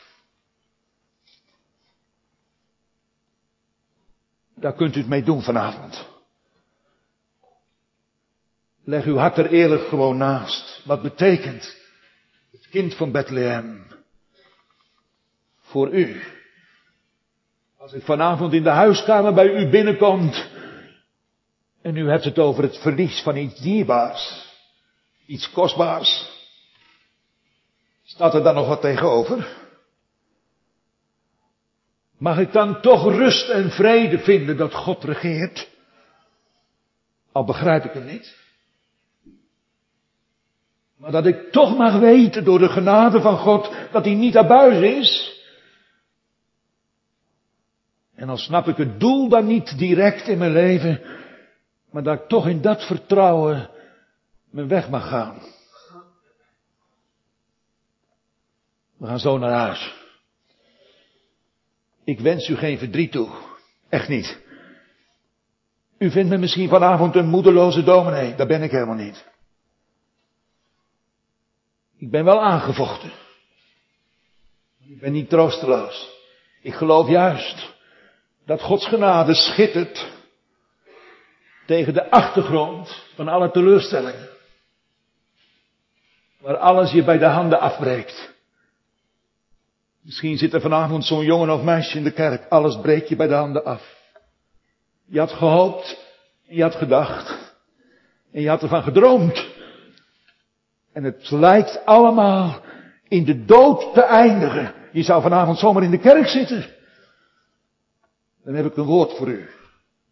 Daar 4.54 4.74
kunt 4.74 4.96
u 4.96 4.98
het 4.98 5.08
mee 5.08 5.22
doen 5.22 5.42
vanavond. 5.42 6.15
Leg 8.88 9.04
uw 9.04 9.16
hart 9.16 9.38
er 9.38 9.50
eerlijk 9.50 9.88
gewoon 9.88 10.16
naast. 10.16 10.82
Wat 10.84 11.02
betekent 11.02 11.76
het 12.52 12.68
kind 12.68 12.94
van 12.94 13.12
Bethlehem 13.12 13.86
voor 15.60 15.90
u? 15.90 16.22
Als 17.78 17.92
ik 17.92 18.02
vanavond 18.02 18.52
in 18.52 18.62
de 18.62 18.70
huiskamer 18.70 19.34
bij 19.34 19.54
u 19.54 19.70
binnenkomt 19.70 20.50
en 21.82 21.96
u 21.96 22.08
hebt 22.10 22.24
het 22.24 22.38
over 22.38 22.62
het 22.62 22.78
verlies 22.78 23.22
van 23.22 23.36
iets 23.36 23.60
dierbaars, 23.60 24.52
iets 25.26 25.50
kostbaars, 25.50 26.30
staat 28.04 28.34
er 28.34 28.42
dan 28.42 28.54
nog 28.54 28.66
wat 28.68 28.80
tegenover? 28.80 29.56
Mag 32.18 32.38
ik 32.38 32.52
dan 32.52 32.80
toch 32.80 33.04
rust 33.04 33.48
en 33.48 33.70
vrede 33.70 34.18
vinden 34.18 34.56
dat 34.56 34.74
God 34.74 35.04
regeert? 35.04 35.70
Al 37.32 37.44
begrijp 37.44 37.84
ik 37.84 37.92
hem 37.92 38.04
niet. 38.04 38.45
Maar 40.96 41.10
dat 41.10 41.26
ik 41.26 41.52
toch 41.52 41.76
mag 41.76 41.98
weten 41.98 42.44
door 42.44 42.58
de 42.58 42.68
genade 42.68 43.20
van 43.20 43.38
God 43.38 43.72
dat 43.92 44.04
hij 44.04 44.14
niet 44.14 44.36
abuis 44.36 44.80
is. 44.80 45.40
En 48.14 48.26
dan 48.26 48.38
snap 48.38 48.68
ik 48.68 48.76
het 48.76 49.00
doel 49.00 49.28
dan 49.28 49.46
niet 49.46 49.78
direct 49.78 50.28
in 50.28 50.38
mijn 50.38 50.52
leven, 50.52 51.00
maar 51.90 52.02
dat 52.02 52.20
ik 52.20 52.28
toch 52.28 52.46
in 52.46 52.60
dat 52.60 52.86
vertrouwen 52.86 53.70
mijn 54.50 54.68
weg 54.68 54.90
mag 54.90 55.08
gaan. 55.08 55.38
We 58.96 59.06
gaan 59.06 59.18
zo 59.18 59.38
naar 59.38 59.52
huis. 59.52 59.94
Ik 62.04 62.20
wens 62.20 62.48
u 62.48 62.56
geen 62.56 62.78
verdriet 62.78 63.12
toe. 63.12 63.28
Echt 63.88 64.08
niet. 64.08 64.40
U 65.98 66.10
vindt 66.10 66.30
me 66.30 66.38
misschien 66.38 66.68
vanavond 66.68 67.16
een 67.16 67.28
moedeloze 67.28 67.82
dominee. 67.82 68.34
Dat 68.34 68.48
ben 68.48 68.62
ik 68.62 68.70
helemaal 68.70 68.94
niet. 68.94 69.24
Ik 71.98 72.10
ben 72.10 72.24
wel 72.24 72.42
aangevochten. 72.42 73.12
Ik 74.88 75.00
ben 75.00 75.12
niet 75.12 75.28
troosteloos. 75.28 76.10
Ik 76.62 76.74
geloof 76.74 77.08
juist 77.08 77.74
dat 78.46 78.62
Gods 78.62 78.86
genade 78.88 79.34
schittert 79.34 80.06
tegen 81.66 81.94
de 81.94 82.10
achtergrond 82.10 83.04
van 83.14 83.28
alle 83.28 83.50
teleurstellingen. 83.50 84.28
Waar 86.40 86.56
alles 86.56 86.92
je 86.92 87.04
bij 87.04 87.18
de 87.18 87.24
handen 87.24 87.60
afbreekt. 87.60 88.34
Misschien 90.02 90.38
zit 90.38 90.54
er 90.54 90.60
vanavond 90.60 91.04
zo'n 91.04 91.24
jongen 91.24 91.50
of 91.50 91.62
meisje 91.62 91.96
in 91.96 92.04
de 92.04 92.12
kerk. 92.12 92.48
Alles 92.48 92.80
breekt 92.80 93.08
je 93.08 93.16
bij 93.16 93.26
de 93.26 93.34
handen 93.34 93.64
af. 93.64 93.96
Je 95.06 95.18
had 95.18 95.32
gehoopt. 95.32 96.04
En 96.48 96.56
je 96.56 96.62
had 96.62 96.74
gedacht. 96.74 97.54
En 98.32 98.40
je 98.40 98.48
had 98.48 98.62
ervan 98.62 98.82
gedroomd. 98.82 99.55
En 100.96 101.04
het 101.04 101.30
lijkt 101.30 101.84
allemaal 101.84 102.62
in 103.08 103.24
de 103.24 103.44
dood 103.44 103.94
te 103.94 104.02
eindigen. 104.02 104.74
Je 104.92 105.02
zou 105.02 105.22
vanavond 105.22 105.58
zomaar 105.58 105.82
in 105.82 105.90
de 105.90 105.98
kerk 105.98 106.26
zitten. 106.26 106.74
Dan 108.44 108.54
heb 108.54 108.66
ik 108.66 108.76
een 108.76 108.84
woord 108.84 109.16
voor 109.16 109.28
u. 109.28 109.48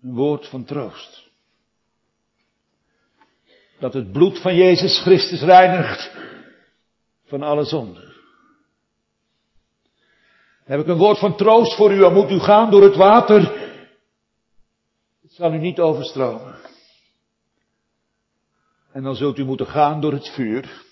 Een 0.03 0.15
woord 0.15 0.49
van 0.49 0.65
troost. 0.65 1.31
Dat 3.79 3.95
het 3.95 4.13
bloed 4.13 4.41
van 4.41 4.55
Jezus 4.55 5.01
Christus 5.01 5.43
reinigt 5.43 6.11
van 7.25 7.43
alle 7.43 7.65
zonden. 7.65 8.15
Dan 10.65 10.77
heb 10.77 10.81
ik 10.81 10.87
een 10.87 10.99
woord 10.99 11.19
van 11.19 11.37
troost 11.37 11.77
voor 11.77 11.93
u. 11.93 11.99
Dan 11.99 12.13
moet 12.13 12.31
u 12.31 12.39
gaan 12.39 12.71
door 12.71 12.83
het 12.83 12.97
water. 12.97 13.41
Het 15.23 15.33
zal 15.33 15.53
u 15.53 15.59
niet 15.59 15.81
overstromen. 15.81 16.55
En 18.95 19.03
dan 19.03 19.15
zult 19.15 19.39
u 19.39 19.45
moeten 19.45 19.67
gaan 19.67 20.01
door 20.01 20.13
het 20.13 20.29
vuur. 20.29 20.83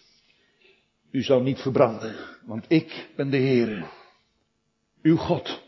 U 1.10 1.22
zal 1.22 1.40
niet 1.40 1.58
verbranden, 1.58 2.16
want 2.44 2.64
ik 2.68 3.08
ben 3.16 3.30
de 3.30 3.36
Heere, 3.36 3.86
uw 5.02 5.16
God, 5.16 5.62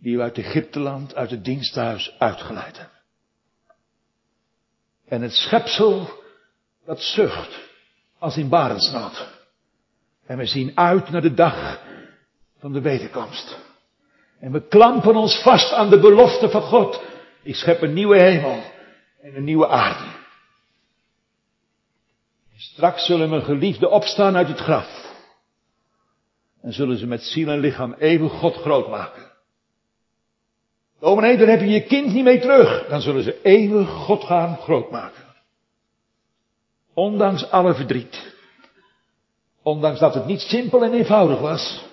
die 0.00 0.14
u 0.14 0.20
uit 0.20 0.38
Egypteland, 0.38 1.14
uit 1.14 1.30
het 1.30 1.44
diensthuis 1.44 2.14
uitgeleid 2.18 2.78
hebt. 2.78 3.02
En 5.06 5.22
het 5.22 5.32
schepsel, 5.32 6.08
dat 6.84 7.00
zucht, 7.02 7.70
als 8.18 8.36
in 8.36 8.48
barensnood. 8.48 9.28
En 10.26 10.38
we 10.38 10.46
zien 10.46 10.72
uit 10.74 11.10
naar 11.10 11.22
de 11.22 11.34
dag 11.34 11.80
van 12.58 12.72
de 12.72 12.80
wederkomst. 12.80 13.58
En 14.40 14.52
we 14.52 14.68
klampen 14.68 15.16
ons 15.16 15.42
vast 15.42 15.72
aan 15.72 15.90
de 15.90 16.00
belofte 16.00 16.48
van 16.48 16.62
God. 16.62 17.02
Ik 17.42 17.54
schep 17.54 17.82
een 17.82 17.94
nieuwe 17.94 18.20
hemel 18.20 18.62
en 19.20 19.36
een 19.36 19.44
nieuwe 19.44 19.68
aarde. 19.68 20.23
Straks 22.72 23.06
zullen 23.06 23.28
mijn 23.28 23.42
geliefden 23.42 23.90
opstaan 23.90 24.36
uit 24.36 24.48
het 24.48 24.58
graf. 24.58 25.12
En 26.62 26.72
zullen 26.72 26.98
ze 26.98 27.06
met 27.06 27.22
ziel 27.22 27.48
en 27.48 27.58
lichaam 27.58 27.94
eeuwig 27.98 28.32
God 28.32 28.54
groot 28.54 28.88
maken. 28.88 29.32
Dominee, 31.00 31.36
dan 31.36 31.48
heb 31.48 31.60
je 31.60 31.66
je 31.66 31.82
kind 31.82 32.12
niet 32.12 32.24
mee 32.24 32.40
terug. 32.40 32.86
Dan 32.88 33.00
zullen 33.00 33.22
ze 33.22 33.40
eeuwig 33.42 33.88
God 33.88 34.24
gaan 34.24 34.56
groot 34.56 34.90
maken. 34.90 35.24
Ondanks 36.94 37.50
alle 37.50 37.74
verdriet. 37.74 38.34
Ondanks 39.62 40.00
dat 40.00 40.14
het 40.14 40.26
niet 40.26 40.40
simpel 40.40 40.84
en 40.84 40.92
eenvoudig 40.92 41.40
was. 41.40 41.84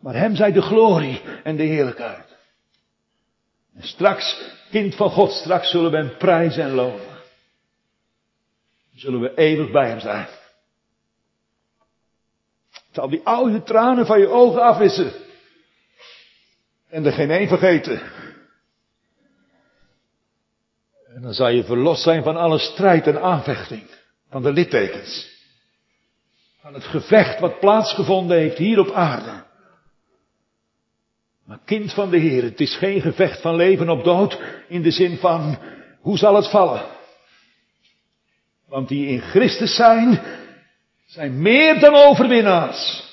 Maar 0.00 0.14
hem 0.14 0.36
zij 0.36 0.52
de 0.52 0.62
glorie 0.62 1.20
en 1.42 1.56
de 1.56 1.62
heerlijkheid. 1.62 2.36
En 3.74 3.82
straks, 3.82 4.40
kind 4.70 4.94
van 4.94 5.10
God, 5.10 5.30
straks 5.30 5.70
zullen 5.70 5.90
we 5.90 5.96
hem 5.96 6.16
prijzen 6.16 6.62
en 6.62 6.74
loven 6.74 7.07
zullen 8.98 9.20
we 9.20 9.34
eeuwig 9.34 9.70
bij 9.70 9.88
hem 9.88 10.00
zijn. 10.00 10.28
Zal 12.92 13.08
die 13.08 13.20
oude 13.24 13.62
tranen 13.62 14.06
van 14.06 14.20
je 14.20 14.28
ogen 14.28 14.62
afwissen. 14.62 15.12
En 16.88 17.06
er 17.06 17.12
geen 17.12 17.30
één 17.30 17.48
vergeten. 17.48 18.00
En 21.14 21.22
dan 21.22 21.34
zal 21.34 21.48
je 21.48 21.64
verlost 21.64 22.02
zijn 22.02 22.22
van 22.22 22.36
alle 22.36 22.58
strijd 22.58 23.06
en 23.06 23.22
aanvechting. 23.22 23.90
Van 24.30 24.42
de 24.42 24.52
littekens. 24.52 25.36
van 26.60 26.74
het 26.74 26.84
gevecht 26.84 27.40
wat 27.40 27.60
plaatsgevonden 27.60 28.38
heeft 28.38 28.58
hier 28.58 28.78
op 28.78 28.90
aarde. 28.90 29.46
Maar 31.44 31.60
kind 31.64 31.92
van 31.92 32.10
de 32.10 32.18
Heer, 32.18 32.42
het 32.42 32.60
is 32.60 32.76
geen 32.76 33.00
gevecht 33.00 33.40
van 33.40 33.54
leven 33.54 33.88
op 33.88 34.04
dood 34.04 34.40
in 34.68 34.82
de 34.82 34.90
zin 34.90 35.16
van 35.16 35.58
hoe 36.00 36.18
zal 36.18 36.34
het 36.34 36.50
vallen? 36.50 36.97
Want 38.68 38.88
die 38.88 39.06
in 39.06 39.20
Christus 39.20 39.74
zijn, 39.74 40.20
zijn 41.06 41.42
meer 41.42 41.80
dan 41.80 41.94
overwinnaars. 41.94 43.06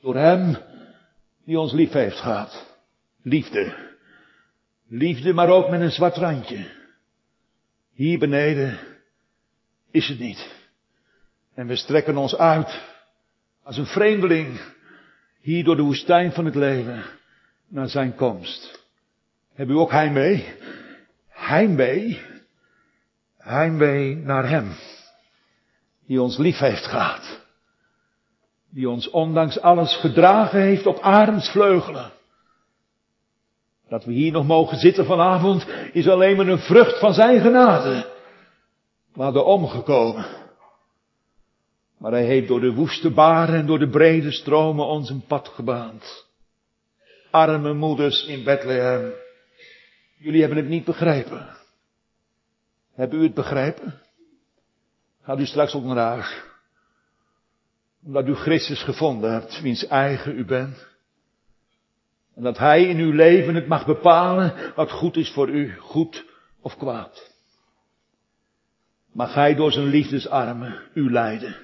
Door 0.00 0.16
Hem 0.16 0.56
die 1.44 1.58
ons 1.58 1.72
lief 1.72 1.92
heeft 1.92 2.20
gehad. 2.20 2.66
Liefde. 3.22 3.90
Liefde, 4.88 5.32
maar 5.32 5.48
ook 5.48 5.70
met 5.70 5.80
een 5.80 5.90
zwart 5.90 6.16
randje. 6.16 6.66
Hier 7.94 8.18
beneden 8.18 8.78
is 9.90 10.08
het 10.08 10.18
niet. 10.18 10.50
En 11.54 11.66
we 11.66 11.76
strekken 11.76 12.16
ons 12.16 12.36
uit 12.36 12.80
als 13.62 13.76
een 13.76 13.86
vreemdeling 13.86 14.60
hier 15.40 15.64
door 15.64 15.76
de 15.76 15.82
woestijn 15.82 16.32
van 16.32 16.44
het 16.44 16.54
leven 16.54 17.04
naar 17.68 17.88
zijn 17.88 18.14
komst. 18.14 18.84
Hebben 19.54 19.76
u 19.76 19.78
ook 19.78 19.90
heimwee? 19.90 20.46
Heimwee? 21.28 22.20
Heimwee 23.42 24.16
naar 24.16 24.48
hem. 24.48 24.72
Die 26.06 26.22
ons 26.22 26.38
lief 26.38 26.58
heeft 26.58 26.86
gehad. 26.86 27.40
Die 28.70 28.88
ons 28.88 29.10
ondanks 29.10 29.60
alles 29.60 29.96
gedragen 29.96 30.60
heeft 30.60 30.86
op 30.86 30.98
arendsvleugelen. 30.98 32.12
Dat 33.88 34.04
we 34.04 34.12
hier 34.12 34.32
nog 34.32 34.46
mogen 34.46 34.76
zitten 34.76 35.04
vanavond 35.04 35.66
is 35.92 36.08
alleen 36.08 36.36
maar 36.36 36.46
een 36.46 36.58
vrucht 36.58 36.98
van 36.98 37.14
zijn 37.14 37.40
genade. 37.40 38.10
We 39.14 39.22
hadden 39.22 39.44
omgekomen. 39.46 40.26
Maar 41.98 42.12
hij 42.12 42.24
heeft 42.24 42.48
door 42.48 42.60
de 42.60 42.72
woeste 42.72 43.10
baren 43.10 43.54
en 43.54 43.66
door 43.66 43.78
de 43.78 43.88
brede 43.88 44.32
stromen 44.32 44.86
ons 44.86 45.10
een 45.10 45.24
pad 45.26 45.48
gebaand. 45.48 46.26
Arme 47.30 47.72
moeders 47.72 48.26
in 48.26 48.44
Bethlehem. 48.44 49.12
Jullie 50.18 50.40
hebben 50.40 50.58
het 50.58 50.68
niet 50.68 50.84
begrepen. 50.84 51.60
Hebben 52.94 53.18
u 53.18 53.22
het 53.22 53.34
begrepen? 53.34 54.00
Gaat 55.22 55.38
u 55.38 55.46
straks 55.46 55.72
huis. 55.72 56.42
Omdat 58.04 58.26
u 58.26 58.34
Christus 58.34 58.82
gevonden 58.82 59.32
hebt, 59.32 59.60
wiens 59.60 59.86
eigen 59.86 60.38
u 60.38 60.44
bent. 60.44 60.86
En 62.34 62.42
dat 62.42 62.58
Hij 62.58 62.84
in 62.84 62.98
uw 62.98 63.12
leven 63.12 63.54
het 63.54 63.66
mag 63.66 63.86
bepalen 63.86 64.74
wat 64.74 64.90
goed 64.90 65.16
is 65.16 65.30
voor 65.30 65.48
u, 65.48 65.76
goed 65.78 66.24
of 66.60 66.76
kwaad. 66.76 67.30
Mag 69.12 69.34
Hij 69.34 69.54
door 69.54 69.72
zijn 69.72 69.86
liefdesarmen 69.86 70.82
u 70.94 71.10
leiden. 71.10 71.56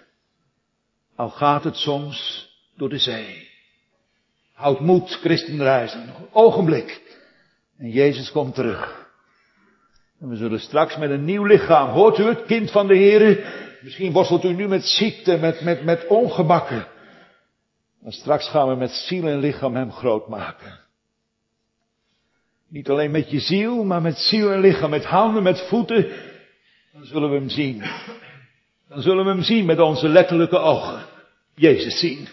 Al 1.16 1.30
gaat 1.30 1.64
het 1.64 1.76
soms 1.76 2.48
door 2.76 2.88
de 2.88 2.98
zee. 2.98 3.48
Houd 4.52 4.80
moed, 4.80 5.10
christenreizen. 5.10 6.14
Ogenblik. 6.32 7.16
En 7.76 7.90
Jezus 7.90 8.30
komt 8.30 8.54
terug. 8.54 9.07
En 10.20 10.28
we 10.28 10.36
zullen 10.36 10.60
straks 10.60 10.96
met 10.96 11.10
een 11.10 11.24
nieuw 11.24 11.44
lichaam, 11.44 11.88
hoort 11.88 12.18
u 12.18 12.24
het, 12.24 12.44
kind 12.44 12.70
van 12.70 12.86
de 12.86 12.96
Heer? 12.96 13.44
Misschien 13.82 14.12
worstelt 14.12 14.44
u 14.44 14.52
nu 14.52 14.68
met 14.68 14.84
ziekte, 14.84 15.36
met, 15.36 15.60
met, 15.60 15.84
met 15.84 16.06
ongemakken. 16.06 16.86
Maar 18.02 18.12
straks 18.12 18.48
gaan 18.48 18.68
we 18.68 18.74
met 18.74 18.90
ziel 18.90 19.26
en 19.26 19.38
lichaam 19.38 19.74
hem 19.74 19.92
groot 19.92 20.28
maken. 20.28 20.78
Niet 22.68 22.88
alleen 22.88 23.10
met 23.10 23.30
je 23.30 23.40
ziel, 23.40 23.84
maar 23.84 24.02
met 24.02 24.18
ziel 24.18 24.52
en 24.52 24.60
lichaam, 24.60 24.90
met 24.90 25.04
handen, 25.04 25.42
met 25.42 25.60
voeten. 25.68 26.06
Dan 26.92 27.04
zullen 27.04 27.30
we 27.30 27.36
hem 27.36 27.48
zien. 27.48 27.82
Dan 28.88 29.02
zullen 29.02 29.24
we 29.24 29.30
hem 29.30 29.42
zien 29.42 29.66
met 29.66 29.80
onze 29.80 30.08
letterlijke 30.08 30.58
ogen. 30.58 31.04
Jezus 31.54 31.98
zien. 31.98 32.28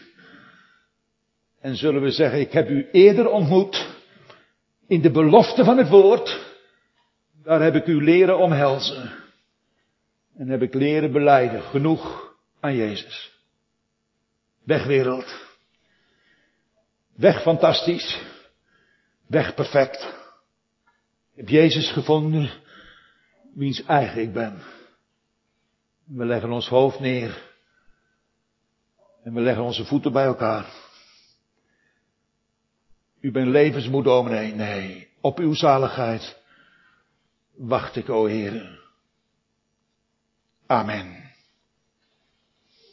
En 1.62 1.76
zullen 1.76 2.02
we 2.02 2.12
zeggen, 2.12 2.40
ik 2.40 2.52
heb 2.52 2.70
u 2.70 2.88
eerder 2.92 3.30
ontmoet 3.30 3.88
in 4.88 5.02
de 5.02 5.12
belofte 5.12 5.64
van 5.64 5.78
het 5.78 5.90
woord. 5.90 6.55
Daar 7.46 7.62
heb 7.62 7.76
ik 7.76 7.86
u 7.86 8.04
leren 8.04 8.38
omhelzen. 8.38 9.12
En 10.38 10.48
heb 10.48 10.62
ik 10.62 10.74
leren 10.74 11.12
beleiden. 11.12 11.62
Genoeg 11.62 12.36
aan 12.60 12.76
Jezus. 12.76 13.40
Weg 14.64 14.86
wereld. 14.86 15.36
Weg 17.16 17.42
fantastisch. 17.42 18.22
Weg 19.28 19.54
perfect. 19.54 20.14
Ik 21.32 21.42
heb 21.42 21.50
Jezus 21.50 21.92
gevonden, 21.92 22.52
wiens 23.54 23.84
eigen 23.84 24.22
ik 24.22 24.34
ben. 24.34 24.62
We 26.04 26.26
leggen 26.26 26.52
ons 26.52 26.68
hoofd 26.68 27.00
neer. 27.00 27.54
En 29.24 29.34
we 29.34 29.42
leggen 29.42 29.64
onze 29.64 29.86
voeten 29.86 30.12
bij 30.12 30.26
elkaar. 30.26 30.66
U 33.20 33.32
bent 33.32 33.48
levensmoed, 33.48 34.04
dominee. 34.04 34.54
Nee, 34.54 35.08
op 35.22 35.40
uw 35.40 35.54
zaligheid 35.54 36.44
wacht 37.56 37.96
ik, 37.96 38.10
o 38.10 38.26
Heer. 38.26 38.84
Amen. 40.66 41.15